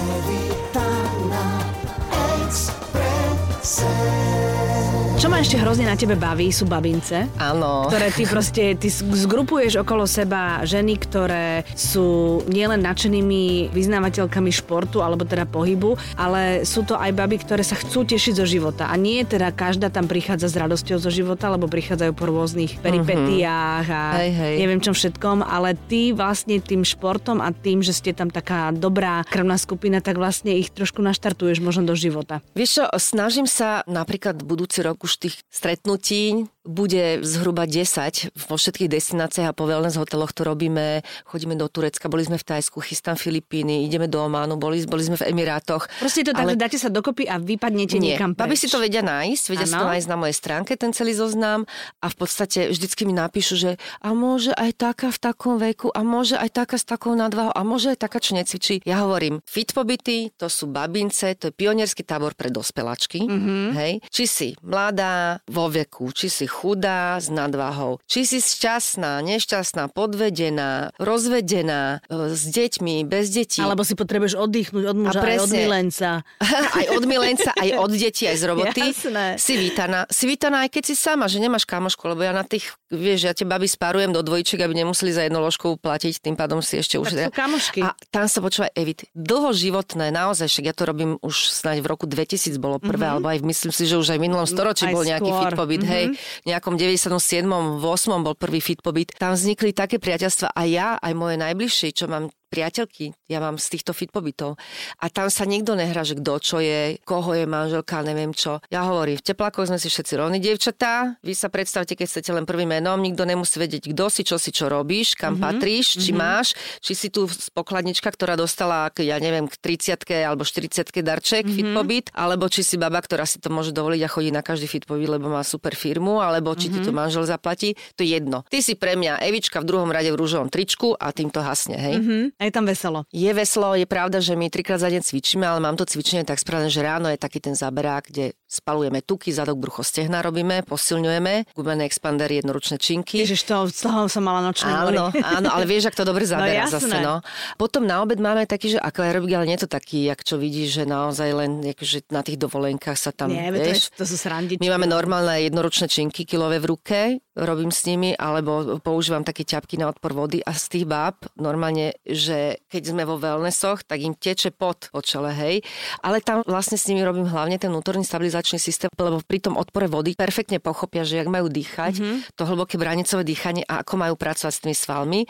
Čo 5.23 5.31
ma 5.31 5.39
ešte 5.39 5.55
hrozne 5.55 5.87
na 5.87 5.95
tebe 5.95 6.19
baví, 6.19 6.51
sú 6.51 6.67
babince. 6.67 7.31
Áno. 7.39 7.87
Ktoré 7.87 8.11
ty 8.11 8.27
proste, 8.27 8.75
ty 8.75 8.91
zgrupuješ 8.91 9.79
okolo 9.79 10.03
seba 10.03 10.67
ženy, 10.67 10.99
ktoré 10.99 11.63
sú 11.79 12.43
nielen 12.51 12.83
nadšenými 12.83 13.71
vyznávateľkami 13.71 14.51
športu, 14.51 14.99
alebo 14.99 15.23
teda 15.23 15.47
pohybu, 15.47 15.95
ale 16.19 16.67
sú 16.67 16.83
to 16.83 16.99
aj 16.99 17.15
baby, 17.15 17.39
ktoré 17.39 17.63
sa 17.63 17.79
chcú 17.79 18.03
tešiť 18.03 18.35
zo 18.35 18.43
života. 18.43 18.91
A 18.91 18.99
nie 18.99 19.23
teda 19.23 19.55
každá 19.55 19.95
tam 19.95 20.11
prichádza 20.11 20.51
s 20.51 20.59
radosťou 20.59 20.99
zo 20.99 21.15
života, 21.15 21.55
lebo 21.55 21.71
prichádzajú 21.71 22.13
po 22.19 22.27
rôznych 22.27 22.83
peripetiách 22.83 23.87
a 23.95 24.27
hej, 24.27 24.35
hej. 24.35 24.55
neviem 24.59 24.83
čom 24.83 24.91
všetkom, 24.91 25.47
ale 25.47 25.79
ty 25.87 26.11
vlastne 26.11 26.59
tým 26.59 26.83
športom 26.83 27.39
a 27.39 27.55
tým, 27.55 27.79
že 27.79 27.95
ste 27.95 28.11
tam 28.11 28.27
taká 28.27 28.75
dobrá 28.75 29.23
krvná 29.31 29.55
skupina, 29.55 30.03
tak 30.03 30.19
vlastne 30.19 30.59
ich 30.59 30.75
trošku 30.75 30.99
naštartuješ 30.99 31.63
možno 31.63 31.87
do 31.87 31.95
života. 31.95 32.43
Vieš 32.59 32.83
čo, 32.83 32.85
snažím 32.99 33.47
sa 33.47 33.87
napríklad 33.87 34.43
budúci 34.43 34.83
rok 34.83 34.99
už 35.07 35.12
už 35.13 35.17
tých 35.17 35.37
stretnutí 35.51 36.49
bude 36.63 37.21
zhruba 37.27 37.67
10 37.67 38.39
vo 38.39 38.55
všetkých 38.55 38.87
destináciách 38.87 39.51
a 39.51 39.57
po 39.57 39.67
wellness 39.67 39.99
hoteloch 39.99 40.31
to 40.31 40.47
robíme. 40.47 41.03
Chodíme 41.27 41.59
do 41.59 41.67
Turecka, 41.67 42.07
boli 42.07 42.23
sme 42.23 42.39
v 42.39 42.47
Tajsku, 42.47 42.79
chystám 42.79 43.19
Filipíny, 43.19 43.83
ideme 43.83 44.07
do 44.07 44.23
Ománu, 44.23 44.55
boli, 44.55 44.87
boli 44.87 45.03
sme 45.03 45.19
v 45.19 45.35
Emirátoch. 45.35 45.91
Proste 45.99 46.23
to 46.23 46.31
tak, 46.31 46.47
ale... 46.47 46.55
dáte 46.55 46.79
sa 46.79 46.87
dokopy 46.87 47.27
a 47.27 47.43
vypadnete 47.43 47.99
Nie, 47.99 48.15
niekam 48.15 48.39
preč. 48.39 48.47
Babi 48.47 48.57
si 48.59 48.71
to 48.71 48.79
vedia 48.79 49.03
nájsť, 49.03 49.45
vedia 49.51 49.67
ano? 49.67 49.75
si 49.75 49.81
to 49.83 49.91
nájsť 49.91 50.09
na 50.09 50.17
mojej 50.19 50.37
stránke, 50.39 50.71
ten 50.79 50.95
celý 50.95 51.13
zoznam 51.19 51.67
a 51.99 52.07
v 52.07 52.17
podstate 52.17 52.71
vždycky 52.71 53.03
mi 53.11 53.15
napíšu, 53.15 53.55
že 53.59 53.71
a 53.99 54.15
môže 54.15 54.55
aj 54.55 54.71
taká 54.79 55.11
v 55.11 55.19
takom 55.19 55.59
veku 55.59 55.91
a 55.91 56.07
môže 56.07 56.39
aj 56.39 56.63
taká 56.63 56.79
s 56.79 56.87
takou 56.87 57.19
nadvahou 57.19 57.51
a 57.51 57.61
môže 57.67 57.91
aj 57.91 57.99
taká, 58.07 58.23
čo 58.23 58.39
necvičí. 58.39 58.87
Ja 58.87 59.03
hovorím, 59.03 59.43
fit 59.43 59.75
pobyty, 59.75 60.31
to 60.39 60.47
sú 60.47 60.71
babince, 60.71 61.35
to 61.35 61.51
je 61.51 61.55
pionierský 61.55 62.07
tábor 62.07 62.39
pre 62.39 62.55
dospelačky, 62.55 63.27
mm-hmm. 63.27 63.67
hej. 63.75 63.93
Či 64.07 64.25
si 64.31 64.49
mladá, 64.63 65.43
vo 65.51 65.67
veku, 65.67 66.15
či 66.15 66.31
si 66.31 66.47
chudá 66.53 67.17
s 67.17 67.33
nadvahou, 67.33 67.97
či 68.05 68.29
si 68.29 68.45
šťastná, 68.45 69.25
nešťastná, 69.25 69.89
podvedená, 69.89 70.93
rozvedená, 71.01 72.05
e, 72.13 72.37
s 72.37 72.45
deťmi, 72.53 73.09
bez 73.09 73.33
detí. 73.33 73.65
Alebo 73.65 73.89
si 73.89 73.97
potrebuješ 73.97 74.37
oddychnúť 74.37 74.85
od 74.93 74.97
muža, 75.01 75.21
aj 75.25 75.39
od 75.49 75.53
milenca. 75.57 76.11
aj 76.79 76.87
od 76.93 77.05
milenca, 77.09 77.51
aj 77.57 77.71
od 77.81 77.91
detí, 77.97 78.29
aj 78.29 78.37
z 78.37 78.45
roboty. 78.45 78.85
Jasné. 78.93 79.41
Si 79.41 79.57
vítaná. 79.57 80.05
Si 80.13 80.29
vítaná 80.29 80.69
aj 80.69 80.71
keď 80.77 80.93
si 80.93 80.95
sama, 80.95 81.25
že 81.33 81.41
nemáš 81.41 81.65
kamošku, 81.65 82.05
lebo 82.13 82.21
ja 82.21 82.37
na 82.37 82.45
tých, 82.45 82.77
vieš, 82.93 83.27
ja 83.27 83.33
tie 83.33 83.49
baby 83.49 83.67
spárujem 83.67 84.13
do 84.13 84.21
dvojičiek, 84.21 84.61
aby 84.61 84.85
nemuseli 84.85 85.11
za 85.11 85.25
jednu 85.25 85.41
ložku 85.41 85.81
platiť, 85.81 86.21
tým 86.21 86.37
pádom 86.37 86.61
si 86.61 86.77
ešte 86.77 87.01
už... 87.01 87.17
Tak 87.17 87.33
sú 87.33 87.33
kamošky. 87.33 87.81
A 87.81 87.97
tam 88.13 88.29
sa 88.29 88.45
počúva 88.45 88.69
Evit. 88.77 89.09
Dlhoživotné, 89.17 90.13
naozaj, 90.13 90.53
však 90.53 90.65
ja 90.69 90.75
to 90.77 90.85
robím 90.85 91.17
už 91.25 91.49
snáď 91.49 91.81
v 91.81 91.87
roku 91.89 92.05
2000 92.05 92.61
bolo 92.61 92.77
prvé, 92.77 93.09
mm-hmm. 93.09 93.13
alebo 93.17 93.27
aj 93.33 93.39
myslím 93.41 93.73
si, 93.73 93.89
že 93.89 93.97
už 93.97 94.13
aj 94.13 94.19
v 94.21 94.25
minulom 94.29 94.45
storočí 94.45 94.85
aj 94.91 94.95
bol 94.95 95.05
nejaký 95.07 95.31
skôr. 95.31 95.41
fit 95.41 95.53
pobyt, 95.57 95.83
mm-hmm. 95.83 95.95
hej, 95.95 96.05
v 96.42 96.42
nejakom 96.47 96.75
97. 96.75 97.47
8. 97.47 98.27
bol 98.27 98.35
prvý 98.35 98.59
fit 98.59 98.81
pobyt. 98.83 99.15
Tam 99.15 99.35
vznikli 99.39 99.71
také 99.71 100.03
priateľstva 100.03 100.51
a 100.51 100.63
ja, 100.67 100.89
aj 100.99 101.13
moje 101.15 101.37
najbližšie, 101.39 101.89
čo 101.95 102.11
mám 102.11 102.31
priateľky, 102.53 103.17
ja 103.33 103.41
mám 103.41 103.57
z 103.57 103.67
týchto 103.73 103.97
fit 103.97 104.13
pobytov. 104.13 104.61
A 105.01 105.09
tam 105.09 105.33
sa 105.33 105.49
nikto 105.49 105.73
nehrá, 105.73 106.05
že 106.05 106.21
kto 106.21 106.37
čo 106.37 106.61
je, 106.61 107.01
koho 107.09 107.33
je 107.33 107.49
manželka, 107.49 108.05
neviem 108.05 108.37
čo. 108.37 108.61
Ja 108.69 108.85
hovorím, 108.85 109.17
v 109.17 109.25
teplákoch 109.25 109.73
sme 109.73 109.81
si 109.81 109.89
všetci 109.89 110.21
rovní 110.21 110.37
dievčatá. 110.37 111.17
Vy 111.25 111.33
sa 111.33 111.49
predstavte, 111.49 111.97
keď 111.97 112.07
chcete 112.13 112.31
len 112.37 112.45
prvým 112.45 112.77
menom, 112.77 113.01
nikto 113.01 113.25
nemusí 113.25 113.57
vedieť, 113.57 113.97
kto 113.97 114.05
si, 114.13 114.23
čo 114.29 114.37
si, 114.37 114.53
čo 114.53 114.69
robíš, 114.69 115.17
kam 115.17 115.41
mm-hmm. 115.41 115.47
patríš, 115.49 115.97
či 115.97 116.13
mm-hmm. 116.13 116.21
máš, 116.21 116.53
či 116.85 116.93
si 116.93 117.09
tu 117.09 117.25
pokladnička, 117.57 118.13
ktorá 118.13 118.37
dostala, 118.37 118.93
ja 119.01 119.17
neviem, 119.17 119.49
k 119.49 119.57
30 119.57 120.29
alebo 120.29 120.45
40 120.45 120.93
darček 121.01 121.49
mm-hmm. 121.49 121.57
fit 121.57 121.69
pobyt, 121.73 122.07
alebo 122.13 122.51
či 122.53 122.61
si 122.61 122.77
baba, 122.77 123.01
ktorá 123.01 123.25
si 123.25 123.41
to 123.41 123.49
môže 123.49 123.73
dovoliť 123.73 124.01
a 124.05 124.13
chodí 124.13 124.29
na 124.29 124.45
každý 124.45 124.69
fit 124.69 124.85
pobyt, 124.85 125.09
lebo 125.09 125.33
má 125.33 125.41
super 125.41 125.73
firmu, 125.73 126.21
alebo 126.21 126.53
či 126.53 126.69
mm-hmm. 126.69 126.83
ti 126.83 126.87
to 126.87 126.93
mhm. 126.93 126.99
manžel 127.01 127.25
zaplatí. 127.25 127.79
To 127.97 128.05
je 128.05 128.19
jedno. 128.19 128.45
Ty 128.53 128.59
si 128.61 128.77
pre 128.77 128.99
mňa 128.99 129.23
Evička 129.25 129.63
v 129.63 129.69
druhom 129.69 129.89
rade 129.89 130.11
v 130.13 130.19
rúžovom 130.19 130.53
tričku 130.53 130.99
a 130.99 131.15
tým 131.15 131.31
to 131.31 131.41
hasne, 131.41 131.79
hej? 131.79 131.97
Mm-hmm. 132.03 132.42
A 132.43 132.51
je 132.51 132.59
tam 132.59 132.67
veselo. 132.67 133.07
Je 133.15 133.31
veselo, 133.31 133.79
je 133.79 133.87
pravda, 133.87 134.19
že 134.19 134.35
my 134.35 134.51
trikrát 134.51 134.83
za 134.83 134.91
deň 134.91 135.07
cvičíme, 135.07 135.47
ale 135.47 135.63
mám 135.63 135.79
to 135.79 135.87
cvičenie 135.87 136.27
tak 136.27 136.43
spravené, 136.43 136.67
že 136.75 136.83
ráno 136.83 137.07
je 137.07 137.15
taký 137.15 137.39
ten 137.39 137.55
záberák, 137.55 138.11
kde 138.11 138.35
spalujeme 138.53 139.01
tuky, 139.01 139.33
zadok, 139.33 139.57
brucho, 139.57 139.81
stehna 139.81 140.21
robíme, 140.21 140.61
posilňujeme, 140.69 141.57
gumené 141.57 141.89
expander, 141.89 142.29
jednoručné 142.29 142.77
činky. 142.77 143.25
Ježiš, 143.25 143.49
to, 143.49 143.65
z 143.73 143.89
toho 143.89 144.13
som 144.13 144.21
mala 144.21 144.45
nočné 144.45 144.69
Áno, 144.69 145.09
áno, 145.09 145.49
ale 145.49 145.65
vieš, 145.65 145.89
ak 145.89 145.97
to 145.97 146.05
dobre 146.05 146.27
no 146.29 146.33
zaberá 146.37 146.69
no, 146.69 146.73
zase, 146.77 146.97
no. 147.01 147.25
Potom 147.57 147.89
na 147.89 148.05
obed 148.05 148.21
máme 148.21 148.45
taký, 148.45 148.77
že 148.77 148.79
akvaerobik, 148.79 149.33
ale 149.33 149.49
nie 149.49 149.57
to 149.57 149.65
taký, 149.65 150.13
jak 150.13 150.21
čo 150.21 150.37
vidíš, 150.37 150.83
že 150.83 150.85
naozaj 150.85 151.31
len 151.33 151.51
akože 151.73 152.13
na 152.13 152.21
tých 152.21 152.37
dovolenkách 152.37 152.99
sa 153.01 153.09
tam, 153.17 153.33
nie, 153.33 153.49
vieš, 153.49 153.89
to, 153.97 154.05
je, 154.05 154.05
to 154.05 154.07
sú 154.13 154.17
srandičky. 154.21 154.61
My 154.61 154.77
máme 154.77 154.85
normálne 154.85 155.49
jednoručné 155.49 155.89
činky, 155.89 156.29
kilové 156.29 156.61
v 156.61 156.69
ruke, 156.77 156.99
robím 157.33 157.73
s 157.73 157.89
nimi, 157.89 158.13
alebo 158.13 158.77
používam 158.85 159.25
také 159.25 159.49
ťapky 159.49 159.81
na 159.81 159.89
odpor 159.89 160.13
vody 160.13 160.45
a 160.45 160.53
z 160.53 160.65
tých 160.69 160.85
báb 160.85 161.25
normálne, 161.41 161.97
že 162.05 162.61
keď 162.69 162.83
sme 162.93 163.03
vo 163.09 163.17
wellnessoch, 163.17 163.89
tak 163.89 164.05
im 164.05 164.13
teče 164.13 164.53
pot 164.53 164.93
po 164.93 165.01
čele, 165.01 165.33
hej. 165.33 165.65
Ale 166.05 166.21
tam 166.21 166.45
vlastne 166.45 166.77
s 166.77 166.85
nimi 166.93 167.01
robím 167.01 167.25
hlavne 167.25 167.57
ten 167.57 167.73
vnútorný 167.73 168.05
stabilizačný 168.43 168.59
systém, 168.59 168.91
lebo 168.99 169.23
pri 169.23 169.39
tom 169.39 169.55
odpore 169.55 169.87
vody 169.87 170.19
perfektne 170.19 170.59
pochopia, 170.59 171.07
že 171.07 171.23
jak 171.23 171.31
majú 171.31 171.47
dýchať, 171.47 171.95
mm-hmm. 171.95 172.19
to 172.35 172.43
hlboké 172.43 172.75
bránicové 172.77 173.23
dýchanie 173.23 173.63
a 173.71 173.87
ako 173.87 173.95
majú 173.95 174.15
pracovať 174.19 174.53
s 174.53 174.61
tými 174.67 174.77
svalmi. 174.77 175.21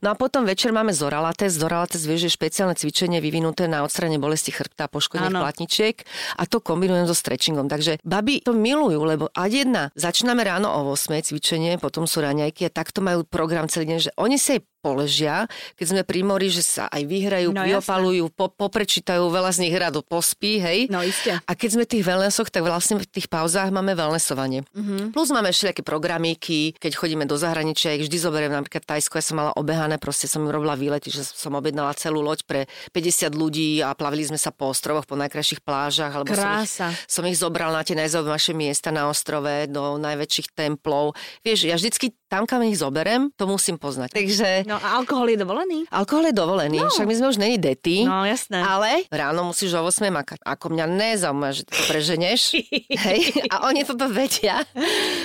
No 0.00 0.10
a 0.10 0.14
potom 0.16 0.48
večer 0.48 0.72
máme 0.72 0.96
Zoralates. 0.96 1.52
Zoralates 1.52 2.08
vieš, 2.08 2.32
že 2.32 2.40
špeciálne 2.40 2.72
cvičenie 2.72 3.20
vyvinuté 3.20 3.68
na 3.68 3.84
odstranie 3.84 4.16
bolesti 4.16 4.50
chrbta 4.50 4.88
a 4.88 4.90
poškodených 4.90 5.36
platničiek 5.36 5.96
a 6.40 6.42
to 6.48 6.64
kombinujem 6.64 7.04
so 7.04 7.14
stretchingom. 7.14 7.68
Takže 7.68 8.00
baby 8.02 8.40
to 8.40 8.56
milujú, 8.56 9.04
lebo 9.04 9.28
a 9.36 9.44
jedna, 9.46 9.92
začíname 9.92 10.40
ráno 10.42 10.72
o 10.72 10.96
8 10.96 11.20
cvičenie, 11.28 11.76
potom 11.76 12.08
sú 12.08 12.24
raňajky 12.24 12.66
a 12.66 12.70
takto 12.72 13.04
majú 13.04 13.28
program 13.28 13.68
celý 13.68 13.92
deň, 13.92 13.98
že 14.00 14.10
oni 14.16 14.40
sa 14.40 14.56
poležia, 14.82 15.46
keď 15.78 15.86
sme 15.86 16.02
pri 16.02 16.20
mori, 16.26 16.50
že 16.50 16.66
sa 16.66 16.90
aj 16.90 17.06
vyhrajú, 17.06 17.54
no, 17.54 17.62
vyopalujú, 17.62 18.26
po, 18.34 18.50
poprečítajú, 18.50 19.22
veľa 19.30 19.54
z 19.54 19.58
nich 19.62 19.74
rado 19.78 20.02
pospí, 20.02 20.58
hej. 20.58 20.90
No 20.90 21.06
isté. 21.06 21.38
A 21.46 21.52
keď 21.54 21.78
sme 21.78 21.82
v 21.86 21.90
tých 21.94 22.04
wellnessoch, 22.04 22.50
tak 22.50 22.66
vlastne 22.66 22.98
v 22.98 23.06
tých 23.06 23.30
pauzách 23.30 23.70
máme 23.70 23.94
wellnessovanie. 23.94 24.66
Mm-hmm. 24.74 25.14
Plus 25.14 25.30
máme 25.30 25.54
všelijaké 25.54 25.86
programíky, 25.86 26.74
keď 26.74 26.98
chodíme 26.98 27.24
do 27.30 27.38
zahraničia, 27.38 27.94
ich 27.94 28.10
vždy 28.10 28.18
zoberiem 28.18 28.50
napríklad 28.50 28.82
Tajsko, 28.82 29.22
ja 29.22 29.24
som 29.24 29.38
mala 29.38 29.54
obehané, 29.54 30.02
proste 30.02 30.26
som 30.26 30.42
robila 30.42 30.74
výlety, 30.74 31.14
že 31.14 31.22
som 31.22 31.54
objednala 31.54 31.94
celú 31.94 32.18
loď 32.18 32.42
pre 32.42 32.60
50 32.90 33.30
ľudí 33.38 33.78
a 33.78 33.94
plavili 33.94 34.26
sme 34.26 34.40
sa 34.40 34.50
po 34.50 34.74
ostrovoch, 34.74 35.06
po 35.06 35.14
najkrajších 35.14 35.62
plážach, 35.62 36.10
alebo 36.10 36.34
Krása. 36.34 36.90
som 36.90 36.90
ich, 36.90 36.98
som 37.06 37.24
ich 37.30 37.38
zobral 37.38 37.70
na 37.70 37.86
tie 37.86 37.94
najzaujímavejšie 37.94 38.54
miesta 38.58 38.90
na 38.90 39.06
ostrove, 39.06 39.70
do 39.70 40.00
najväčších 40.00 40.48
templov. 40.56 41.14
Vieš, 41.46 41.70
ja 41.70 41.78
vždycky 41.78 42.16
tam, 42.32 42.48
kam 42.48 42.64
ich 42.64 42.80
zoberem, 42.80 43.28
to 43.36 43.44
musím 43.44 43.76
poznať. 43.76 44.16
Takže... 44.16 44.64
No 44.64 44.80
a 44.80 44.96
alkohol 44.96 45.36
je 45.36 45.38
dovolený? 45.44 45.84
Alkohol 45.92 46.32
je 46.32 46.34
dovolený, 46.40 46.80
no. 46.80 46.88
však 46.88 47.04
my 47.04 47.14
sme 47.20 47.26
už 47.28 47.36
není 47.36 47.60
dety. 47.60 48.08
No 48.08 48.24
jasné. 48.24 48.64
Ale 48.64 49.04
ráno 49.12 49.52
musíš 49.52 49.76
o 49.76 49.84
8 49.84 50.08
makať. 50.08 50.40
Ako 50.40 50.72
mňa 50.72 50.86
nezaujíma, 50.88 51.52
že 51.52 51.68
to 51.68 51.76
preženeš. 51.92 52.56
hej, 53.04 53.20
a 53.52 53.68
oni 53.68 53.84
toto 53.84 54.08
vedia. 54.08 54.64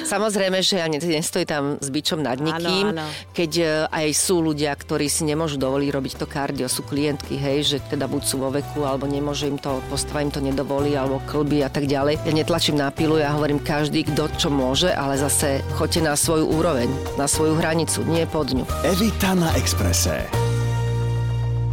Samozrejme, 0.03 0.59
že 0.59 0.83
ja 0.83 0.91
nestojí 0.91 1.47
tam 1.47 1.79
s 1.79 1.87
bičom 1.87 2.19
nad 2.19 2.43
nikým. 2.43 2.91
Áno, 2.91 3.07
áno. 3.07 3.31
Keď 3.31 3.51
e, 3.55 3.65
aj 3.87 4.07
sú 4.11 4.43
ľudia, 4.43 4.75
ktorí 4.75 5.07
si 5.07 5.23
nemôžu 5.23 5.55
dovoliť 5.55 5.87
robiť 5.87 6.13
to 6.19 6.27
kardio, 6.27 6.67
sú 6.67 6.83
klientky, 6.83 7.39
hej, 7.39 7.63
že 7.63 7.77
teda 7.87 8.11
buď 8.11 8.21
sú 8.27 8.35
vo 8.43 8.51
veku, 8.51 8.83
alebo 8.83 9.07
nemôže 9.07 9.47
im 9.47 9.55
to, 9.55 9.79
postava 9.87 10.19
im 10.19 10.31
to 10.33 10.43
nedovolí, 10.43 10.91
alebo 10.99 11.23
klby 11.23 11.63
a 11.63 11.71
tak 11.71 11.87
ďalej. 11.87 12.19
Ja 12.27 12.33
netlačím 12.35 12.75
na 12.75 12.91
pilu, 12.91 13.15
ja 13.15 13.31
hovorím 13.31 13.63
každý, 13.63 14.03
kto 14.03 14.27
čo 14.35 14.51
môže, 14.51 14.91
ale 14.91 15.15
zase 15.15 15.63
choďte 15.79 16.03
na 16.03 16.19
svoju 16.19 16.51
úroveň 16.51 16.96
na 17.17 17.27
svoju 17.27 17.55
hranicu, 17.55 18.03
nie 18.03 18.27
pod 18.27 18.53
ňu. 18.53 18.65
Evita 18.83 19.35
na 19.35 19.53
Exprese. 19.55 20.25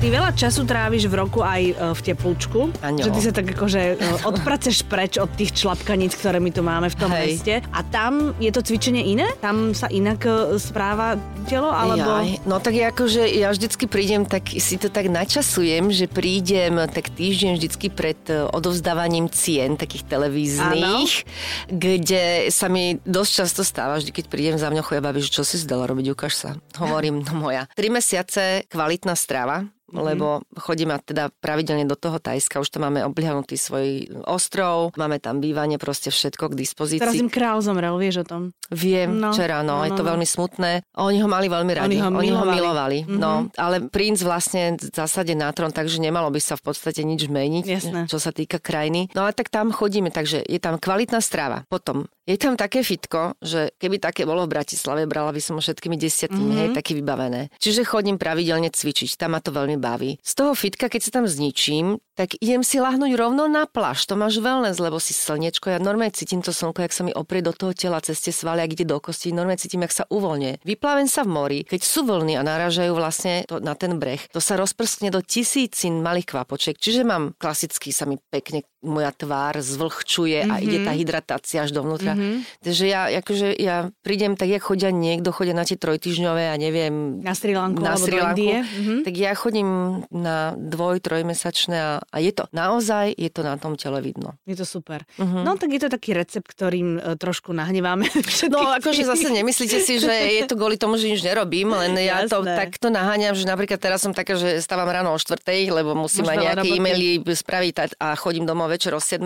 Ty 0.04 0.12
veľa 0.12 0.36
času 0.36 0.68
tráviš 0.68 1.08
v 1.08 1.16
roku 1.16 1.40
aj 1.40 1.62
e, 1.64 1.72
v 1.96 2.00
teplúčku. 2.04 2.76
Že 2.76 3.08
ty 3.08 3.20
sa 3.24 3.32
tak 3.32 3.56
akože 3.56 3.80
e, 3.80 3.94
odpraceš 4.28 4.84
preč 4.84 5.16
od 5.16 5.32
tých 5.32 5.56
člapkaníc, 5.56 6.12
ktoré 6.20 6.44
my 6.44 6.52
tu 6.52 6.60
máme 6.60 6.92
v 6.92 6.96
tom 7.00 7.08
Hej. 7.08 7.24
meste. 7.24 7.54
A 7.72 7.80
tam 7.88 8.36
je 8.36 8.52
to 8.52 8.60
cvičenie 8.60 9.00
iné? 9.00 9.24
Tam 9.40 9.72
sa 9.72 9.88
inak 9.88 10.20
e, 10.28 10.60
správa 10.60 11.16
telo? 11.48 11.72
Alebo... 11.72 12.20
Jaj, 12.20 12.44
no 12.44 12.60
tak 12.60 12.76
ja 12.76 12.92
akože 12.92 13.24
ja 13.32 13.48
vždycky 13.48 13.88
prídem, 13.88 14.28
tak 14.28 14.52
si 14.52 14.76
to 14.76 14.92
tak 14.92 15.08
načasujem, 15.08 15.88
že 15.88 16.04
prídem 16.04 16.84
tak 16.84 17.08
týždeň 17.08 17.56
vždycky 17.56 17.88
pred 17.88 18.20
odovzdávaním 18.28 19.32
cien 19.32 19.80
takých 19.80 20.04
televíznych, 20.04 21.24
kde 21.72 22.52
sa 22.52 22.68
mi 22.68 23.00
dosť 23.08 23.30
často 23.40 23.64
stáva, 23.64 23.96
vždy 23.96 24.12
keď 24.12 24.24
prídem 24.28 24.56
za 24.60 24.68
mňou 24.68 24.84
chodia 24.84 25.00
babi, 25.00 25.24
že 25.24 25.32
čo 25.32 25.48
si 25.48 25.56
zdala 25.56 25.88
robiť, 25.88 26.12
ukáž 26.12 26.36
sa. 26.36 26.50
Hovorím, 26.76 27.24
no 27.24 27.48
moja. 27.48 27.64
Tri 27.72 27.88
mesiace 27.88 28.68
kvalitná 28.68 29.16
strava, 29.16 29.64
lebo 29.94 30.42
chodíme 30.58 30.98
teda 31.00 31.30
pravidelne 31.38 31.86
do 31.86 31.94
toho 31.94 32.18
Tajska, 32.18 32.58
už 32.58 32.68
tam 32.68 32.90
máme 32.90 33.06
oblihanutý 33.06 33.54
svoj 33.54 34.10
ostrov, 34.26 34.90
máme 34.98 35.22
tam 35.22 35.38
bývanie, 35.38 35.78
proste 35.78 36.10
všetko 36.10 36.50
k 36.50 36.54
dispozícii. 36.58 37.02
Teraz 37.02 37.14
im 37.14 37.30
král 37.30 37.62
zomrel, 37.62 37.94
vieš 37.96 38.22
o 38.22 38.26
tom? 38.26 38.42
Viem, 38.74 39.14
No, 39.14 39.30
no, 39.30 39.36
včera, 39.36 39.62
no, 39.62 39.78
no, 39.80 39.84
je 39.86 39.92
no, 39.92 39.98
to 40.00 40.04
no. 40.04 40.08
veľmi 40.16 40.26
smutné. 40.26 40.70
Oni 40.98 41.18
ho 41.22 41.28
mali 41.30 41.46
veľmi 41.46 41.72
radi. 41.72 41.86
Oni 41.86 41.98
ho 42.02 42.08
Oni 42.10 42.30
ho 42.32 42.42
milovali. 42.42 42.56
milovali. 42.58 42.98
No, 43.06 43.46
ale 43.54 43.86
princ 43.86 44.18
vlastne 44.24 44.74
v 44.74 44.90
zásade 44.90 45.36
na 45.38 45.52
trón, 45.54 45.70
takže 45.70 46.02
nemalo 46.02 46.32
by 46.32 46.40
sa 46.42 46.58
v 46.58 46.62
podstate 46.66 47.04
nič 47.06 47.28
meniť, 47.28 47.64
Jasné. 47.64 48.00
čo 48.10 48.18
sa 48.18 48.34
týka 48.34 48.58
krajiny. 48.58 49.12
No 49.14 49.28
ale 49.28 49.36
tak 49.36 49.52
tam 49.52 49.70
chodíme, 49.70 50.10
takže 50.10 50.42
je 50.42 50.58
tam 50.58 50.80
kvalitná 50.80 51.20
strava. 51.22 51.62
Potom 51.68 52.08
je 52.24 52.36
tam 52.36 52.56
také 52.56 52.80
fitko, 52.80 53.36
že 53.38 53.72
keby 53.76 54.00
také 54.00 54.24
bolo 54.24 54.44
v 54.44 54.56
Bratislave, 54.56 55.04
brala 55.04 55.30
by 55.30 55.40
som 55.40 55.56
všetkými 55.56 55.96
desiatimi, 55.96 56.40
Mhm. 56.40 56.48
mm-hmm. 56.48 56.60
hej, 56.60 56.68
také 56.74 56.92
vybavené. 56.96 57.40
Čiže 57.56 57.84
chodím 57.84 58.16
pravidelne 58.16 58.68
cvičiť, 58.68 59.16
tam 59.16 59.36
ma 59.36 59.40
to 59.40 59.52
veľmi 59.52 59.76
baví. 59.76 60.16
Z 60.20 60.32
toho 60.34 60.52
fitka, 60.52 60.88
keď 60.88 61.00
sa 61.04 61.10
tam 61.20 61.24
zničím, 61.24 62.00
tak 62.14 62.38
idem 62.38 62.62
si 62.62 62.78
lahnúť 62.78 63.12
rovno 63.18 63.50
na 63.50 63.66
pláž. 63.66 64.06
To 64.06 64.14
máš 64.14 64.38
wellness, 64.38 64.78
lebo 64.78 65.02
si 65.02 65.10
slniečko. 65.10 65.66
Ja 65.66 65.82
normálne 65.82 66.14
cítim 66.14 66.46
to 66.46 66.54
slnko, 66.54 66.86
jak 66.86 66.94
sa 66.94 67.02
mi 67.02 67.10
oprie 67.10 67.42
do 67.42 67.50
toho 67.50 67.74
tela 67.74 67.98
cez 67.98 68.22
tie 68.22 68.30
svaly, 68.30 68.62
ak 68.62 68.70
ide 68.70 68.86
do 68.86 69.02
kosti. 69.02 69.34
Normálne 69.34 69.58
cítim, 69.58 69.82
jak 69.82 69.90
sa 69.90 70.06
uvoľňuje. 70.06 70.62
Vyplavem 70.62 71.10
sa 71.10 71.26
v 71.26 71.34
mori, 71.34 71.60
keď 71.66 71.82
sú 71.82 72.06
vlny 72.06 72.38
a 72.38 72.46
narážajú 72.46 72.94
vlastne 72.94 73.42
to, 73.50 73.58
na 73.58 73.74
ten 73.74 73.98
breh. 73.98 74.22
To 74.30 74.38
sa 74.38 74.54
rozprskne 74.54 75.10
do 75.10 75.26
tisícin 75.26 75.98
malých 76.00 76.30
kvapočiek. 76.30 76.78
Čiže 76.78 77.02
mám 77.02 77.34
klasicky, 77.34 77.90
sa 77.90 78.06
mi 78.06 78.14
pekne 78.30 78.62
moja 78.84 79.10
tvár 79.10 79.58
zvlhčuje 79.58 80.44
a 80.44 80.60
ide 80.60 80.84
tá 80.84 80.92
hydratácia 80.92 81.64
až 81.64 81.72
dovnútra. 81.72 82.12
Mm-hmm. 82.12 82.60
Takže 82.60 82.84
ja, 82.84 83.08
akože 83.18 83.48
ja 83.56 83.76
prídem 84.00 84.36
tak, 84.36 84.48
jak 84.48 84.62
chodia 84.62 84.92
niekto, 84.92 85.32
chodia 85.32 85.52
na 85.52 85.64
tie 85.64 85.74
trojtyžňové 85.74 86.52
a 86.52 86.56
neviem, 86.56 87.24
Na 87.24 87.32
Sri 87.32 87.56
Lanku 87.56 87.80
na 87.80 87.96
Sri 87.96 88.20
Lanku? 88.20 88.44
Mhm. 88.44 88.94
tak 89.02 89.14
ja 89.16 89.32
chodím 89.32 89.68
na 90.10 90.52
dvoj, 90.54 91.00
trojmesačné 91.00 91.76
a, 91.76 91.92
a 92.00 92.16
je 92.20 92.30
to, 92.30 92.44
naozaj 92.52 93.10
je 93.10 93.30
to 93.30 93.40
na 93.40 93.56
tom 93.56 93.74
tele 93.74 93.98
vidno. 93.98 94.36
Je 94.44 94.54
to 94.54 94.68
super. 94.68 95.02
No 95.18 95.56
tak 95.56 95.72
je 95.72 95.80
to 95.80 95.88
taký 95.88 96.12
recept, 96.12 96.44
ktorým 96.46 97.00
e, 97.00 97.16
trošku 97.16 97.50
nahneváme. 97.50 98.04
No 98.44 98.60
akože 98.70 99.08
zase 99.08 99.32
nemyslíte 99.32 99.78
si, 99.80 99.96
že 99.96 100.10
je 100.10 100.44
to 100.44 100.54
kvôli 100.54 100.76
tomu, 100.76 101.00
že 101.00 101.08
nič 101.08 101.24
nerobím, 101.24 101.72
len 101.72 101.96
ja 101.96 102.28
to 102.28 102.44
Jasné. 102.44 102.54
takto 102.54 102.86
naháňam, 102.86 103.32
že 103.32 103.46
napríklad 103.46 103.78
teraz 103.78 104.04
som 104.04 104.12
taká, 104.12 104.36
že 104.36 104.60
stávam 104.60 104.84
ráno 104.86 105.10
o 105.10 105.18
štvrtej, 105.18 105.70
lebo 105.72 105.96
musím 105.96 106.28
Máš 106.28 106.34
aj 106.34 106.38
nejaké 106.44 106.68
e-maily 106.68 107.08
spraviť 107.24 107.74
a- 107.78 107.96
a 107.96 108.08
chodím 108.14 108.44
domov 108.44 108.73
večer 108.74 108.92
o 108.92 109.00
7, 109.00 109.22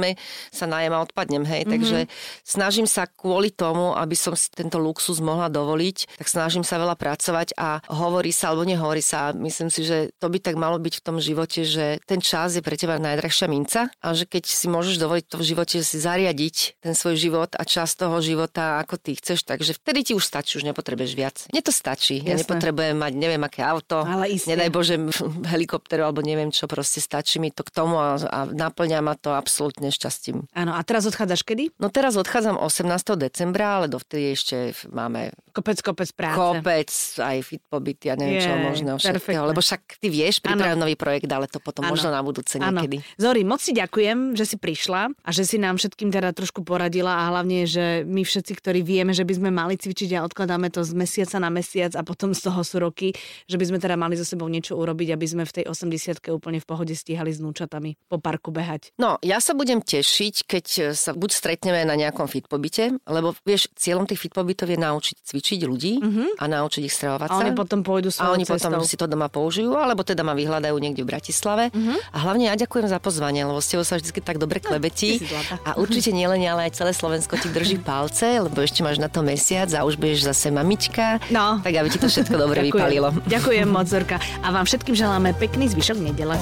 sa 0.53 0.65
najem 0.69 0.93
a 0.93 1.01
odpadnem, 1.01 1.45
hej. 1.49 1.65
Mhm. 1.65 1.71
Takže 1.73 1.99
snažím 2.45 2.85
sa 2.85 3.09
kvôli 3.09 3.49
tomu, 3.49 3.97
aby 3.97 4.15
som 4.15 4.37
si 4.37 4.53
tento 4.53 4.77
luxus 4.77 5.19
mohla 5.25 5.49
dovoliť, 5.49 6.21
tak 6.21 6.29
snažím 6.29 6.63
sa 6.63 6.77
veľa 6.77 6.95
pracovať 7.01 7.57
a 7.57 7.81
hovorí 7.89 8.31
sa 8.31 8.53
alebo 8.53 8.69
nehovorí 8.69 9.01
sa. 9.01 9.33
Myslím 9.33 9.73
si, 9.73 9.89
že 9.89 10.13
to 10.21 10.29
by 10.29 10.39
tak 10.39 10.61
malo 10.61 10.77
byť 10.77 11.01
v 11.01 11.05
tom 11.05 11.17
živote, 11.19 11.65
že 11.65 11.99
ten 12.05 12.21
čas 12.21 12.55
je 12.59 12.63
pre 12.63 12.77
teba 12.77 13.01
najdrahšia 13.01 13.49
minca 13.49 13.89
a 13.89 14.07
že 14.13 14.29
keď 14.29 14.45
si 14.45 14.67
môžeš 14.69 15.01
dovoliť 15.01 15.25
to 15.31 15.37
v 15.41 15.45
živote 15.55 15.77
si 15.81 15.97
zariadiť 15.97 16.83
ten 16.83 16.93
svoj 16.93 17.17
život 17.17 17.51
a 17.55 17.63
čas 17.65 17.95
toho 17.95 18.19
života, 18.21 18.83
ako 18.83 18.99
ty 18.99 19.17
chceš, 19.17 19.47
takže 19.47 19.79
vtedy 19.79 20.11
ti 20.11 20.13
už 20.13 20.25
stačí, 20.27 20.59
už 20.61 20.67
nepotrebuješ 20.69 21.13
viac. 21.15 21.37
Mne 21.55 21.63
to 21.63 21.73
stačí. 21.73 22.21
Ja 22.21 22.35
Jasné. 22.35 22.45
nepotrebujem 22.45 22.97
mať 22.99 23.13
neviem 23.15 23.43
aké 23.47 23.63
auto, 23.63 24.03
Ale 24.03 24.29
iste. 24.29 24.51
nedaj 24.51 24.69
Bože 24.75 24.95
helikopteru 25.55 26.05
alebo 26.05 26.21
neviem 26.21 26.51
čo, 26.51 26.67
proste 26.67 26.99
stačí 26.99 27.39
mi 27.39 27.55
to 27.55 27.63
k 27.63 27.71
tomu 27.71 27.97
a, 27.97 28.19
a 28.19 28.39
naplňa 28.51 28.99
ma 29.01 29.15
to 29.15 29.33
absolútne 29.39 29.95
šťastím. 29.95 30.51
Áno, 30.53 30.75
a 30.75 30.81
teraz 30.83 31.07
odchádzaš 31.07 31.47
kedy? 31.47 31.79
No 31.79 31.89
teraz 31.89 32.19
odchádzam 32.19 32.59
18. 32.59 33.15
decembra, 33.17 33.81
ale 33.81 33.87
dovtedy 33.87 34.35
ešte 34.35 34.75
máme 34.91 35.33
Kopec, 35.59 35.79
kopec 35.83 36.09
práce. 36.15 36.39
kopec, 36.39 36.91
aj 37.19 37.37
fit 37.43 37.63
pobyty 37.67 38.07
a 38.09 38.15
neviem 38.15 38.39
čo 38.39 38.55
Je, 38.55 38.63
možného 38.63 38.97
všetkého. 39.03 39.11
perfektné. 39.19 39.49
Lebo 39.51 39.59
však 39.59 39.83
ty 39.99 40.07
vieš, 40.07 40.39
pripravujem 40.39 40.79
nový 40.79 40.95
projekt, 40.95 41.27
ale 41.27 41.51
to 41.51 41.59
potom 41.59 41.83
Áno. 41.83 41.99
možno 41.99 42.15
na 42.15 42.23
budúce 42.23 42.63
Áno. 42.63 42.79
niekedy. 42.79 43.03
Zori, 43.19 43.43
moc 43.43 43.59
si 43.59 43.75
ďakujem, 43.75 44.39
že 44.39 44.47
si 44.47 44.55
prišla 44.55 45.11
a 45.19 45.31
že 45.35 45.43
si 45.43 45.59
nám 45.59 45.83
všetkým 45.83 46.15
teda 46.15 46.31
trošku 46.31 46.63
poradila 46.63 47.27
a 47.27 47.35
hlavne, 47.35 47.67
že 47.67 48.07
my 48.07 48.23
všetci, 48.23 48.55
ktorí 48.55 48.87
vieme, 48.87 49.11
že 49.11 49.27
by 49.27 49.35
sme 49.35 49.51
mali 49.51 49.75
cvičiť 49.75 50.15
a 50.15 50.23
odkladáme 50.23 50.71
to 50.71 50.87
z 50.87 50.95
mesiaca 50.95 51.43
na 51.43 51.51
mesiac 51.51 51.91
a 51.99 52.07
potom 52.07 52.31
z 52.31 52.41
toho 52.47 52.63
sú 52.63 52.79
roky, 52.79 53.11
že 53.51 53.59
by 53.59 53.65
sme 53.67 53.79
teda 53.83 53.99
mali 53.99 54.15
so 54.15 54.23
sebou 54.23 54.47
niečo 54.47 54.79
urobiť, 54.79 55.11
aby 55.11 55.27
sme 55.27 55.43
v 55.43 55.53
tej 55.59 55.65
80 55.67 56.23
úplne 56.31 56.63
v 56.63 56.67
pohode 56.71 56.95
stíhali 56.95 57.35
s 57.35 57.43
núčatami 57.43 57.99
po 58.07 58.23
parku 58.23 58.55
behať. 58.55 58.95
No, 58.95 59.19
ja 59.27 59.43
sa 59.43 59.59
budem 59.59 59.83
tešiť, 59.83 60.47
keď 60.47 60.67
sa 60.95 61.11
buď 61.19 61.31
stretneme 61.35 61.83
na 61.83 61.99
nejakom 61.99 62.31
fit 62.31 62.47
pobyte, 62.47 62.95
lebo 63.11 63.35
vieš, 63.43 63.67
cieľom 63.75 64.07
tých 64.07 64.23
fit 64.23 64.35
pobytov 64.37 64.71
je 64.71 64.79
naučiť 64.79 65.17
cvičiť 65.19 65.48
ľudí 65.57 65.93
a 66.37 66.45
naučiť 66.45 66.83
ich 66.85 66.93
stravovať. 66.93 67.29
A 67.31 67.35
sa. 67.35 67.41
oni 67.41 67.53
potom 67.57 67.81
pôjdu 67.81 68.13
a 68.21 68.35
oni 68.35 68.45
cestou. 68.45 68.69
potom 68.69 68.85
si 68.85 69.01
to 69.01 69.09
doma 69.09 69.33
použijú, 69.33 69.73
alebo 69.73 70.05
teda 70.05 70.21
ma 70.21 70.37
vyhľadajú 70.37 70.77
niekde 70.77 71.07
v 71.07 71.09
Bratislave. 71.09 71.65
A 72.13 72.17
hlavne 72.21 72.51
ja 72.51 72.55
ďakujem 72.59 72.91
za 72.91 72.99
pozvanie, 73.01 73.47
lebo 73.47 73.63
s 73.63 73.71
tebou 73.71 73.87
sa 73.87 73.97
vždy 73.97 74.21
tak 74.21 74.37
dobre 74.37 74.59
klebetí. 74.67 75.23
A 75.65 75.79
určite 75.79 76.13
nielen 76.13 76.43
ja, 76.43 76.53
ale 76.53 76.69
aj 76.69 76.77
celé 76.77 76.93
Slovensko 76.93 77.39
ti 77.39 77.49
drží 77.49 77.79
palce, 77.89 78.43
lebo 78.43 78.59
ešte 78.59 78.83
máš 78.83 78.99
na 78.99 79.07
to 79.09 79.23
mesiac 79.23 79.71
a 79.73 79.87
už 79.87 79.97
budeš 79.97 80.27
zase 80.27 80.51
mamička. 80.51 81.23
No. 81.31 81.63
Tak 81.63 81.73
aby 81.73 81.89
ti 81.89 82.03
to 82.03 82.11
všetko 82.11 82.35
dobre 82.35 82.61
Ďakujem. 82.67 82.75
vypalilo. 82.75 83.09
Ďakujem 83.31 83.69
moc, 83.71 83.87
Zorka. 83.87 84.17
A 84.43 84.51
vám 84.51 84.67
všetkým 84.67 84.99
želáme 84.99 85.31
pekný 85.39 85.71
zvyšok 85.71 85.99
nedele. 86.03 86.35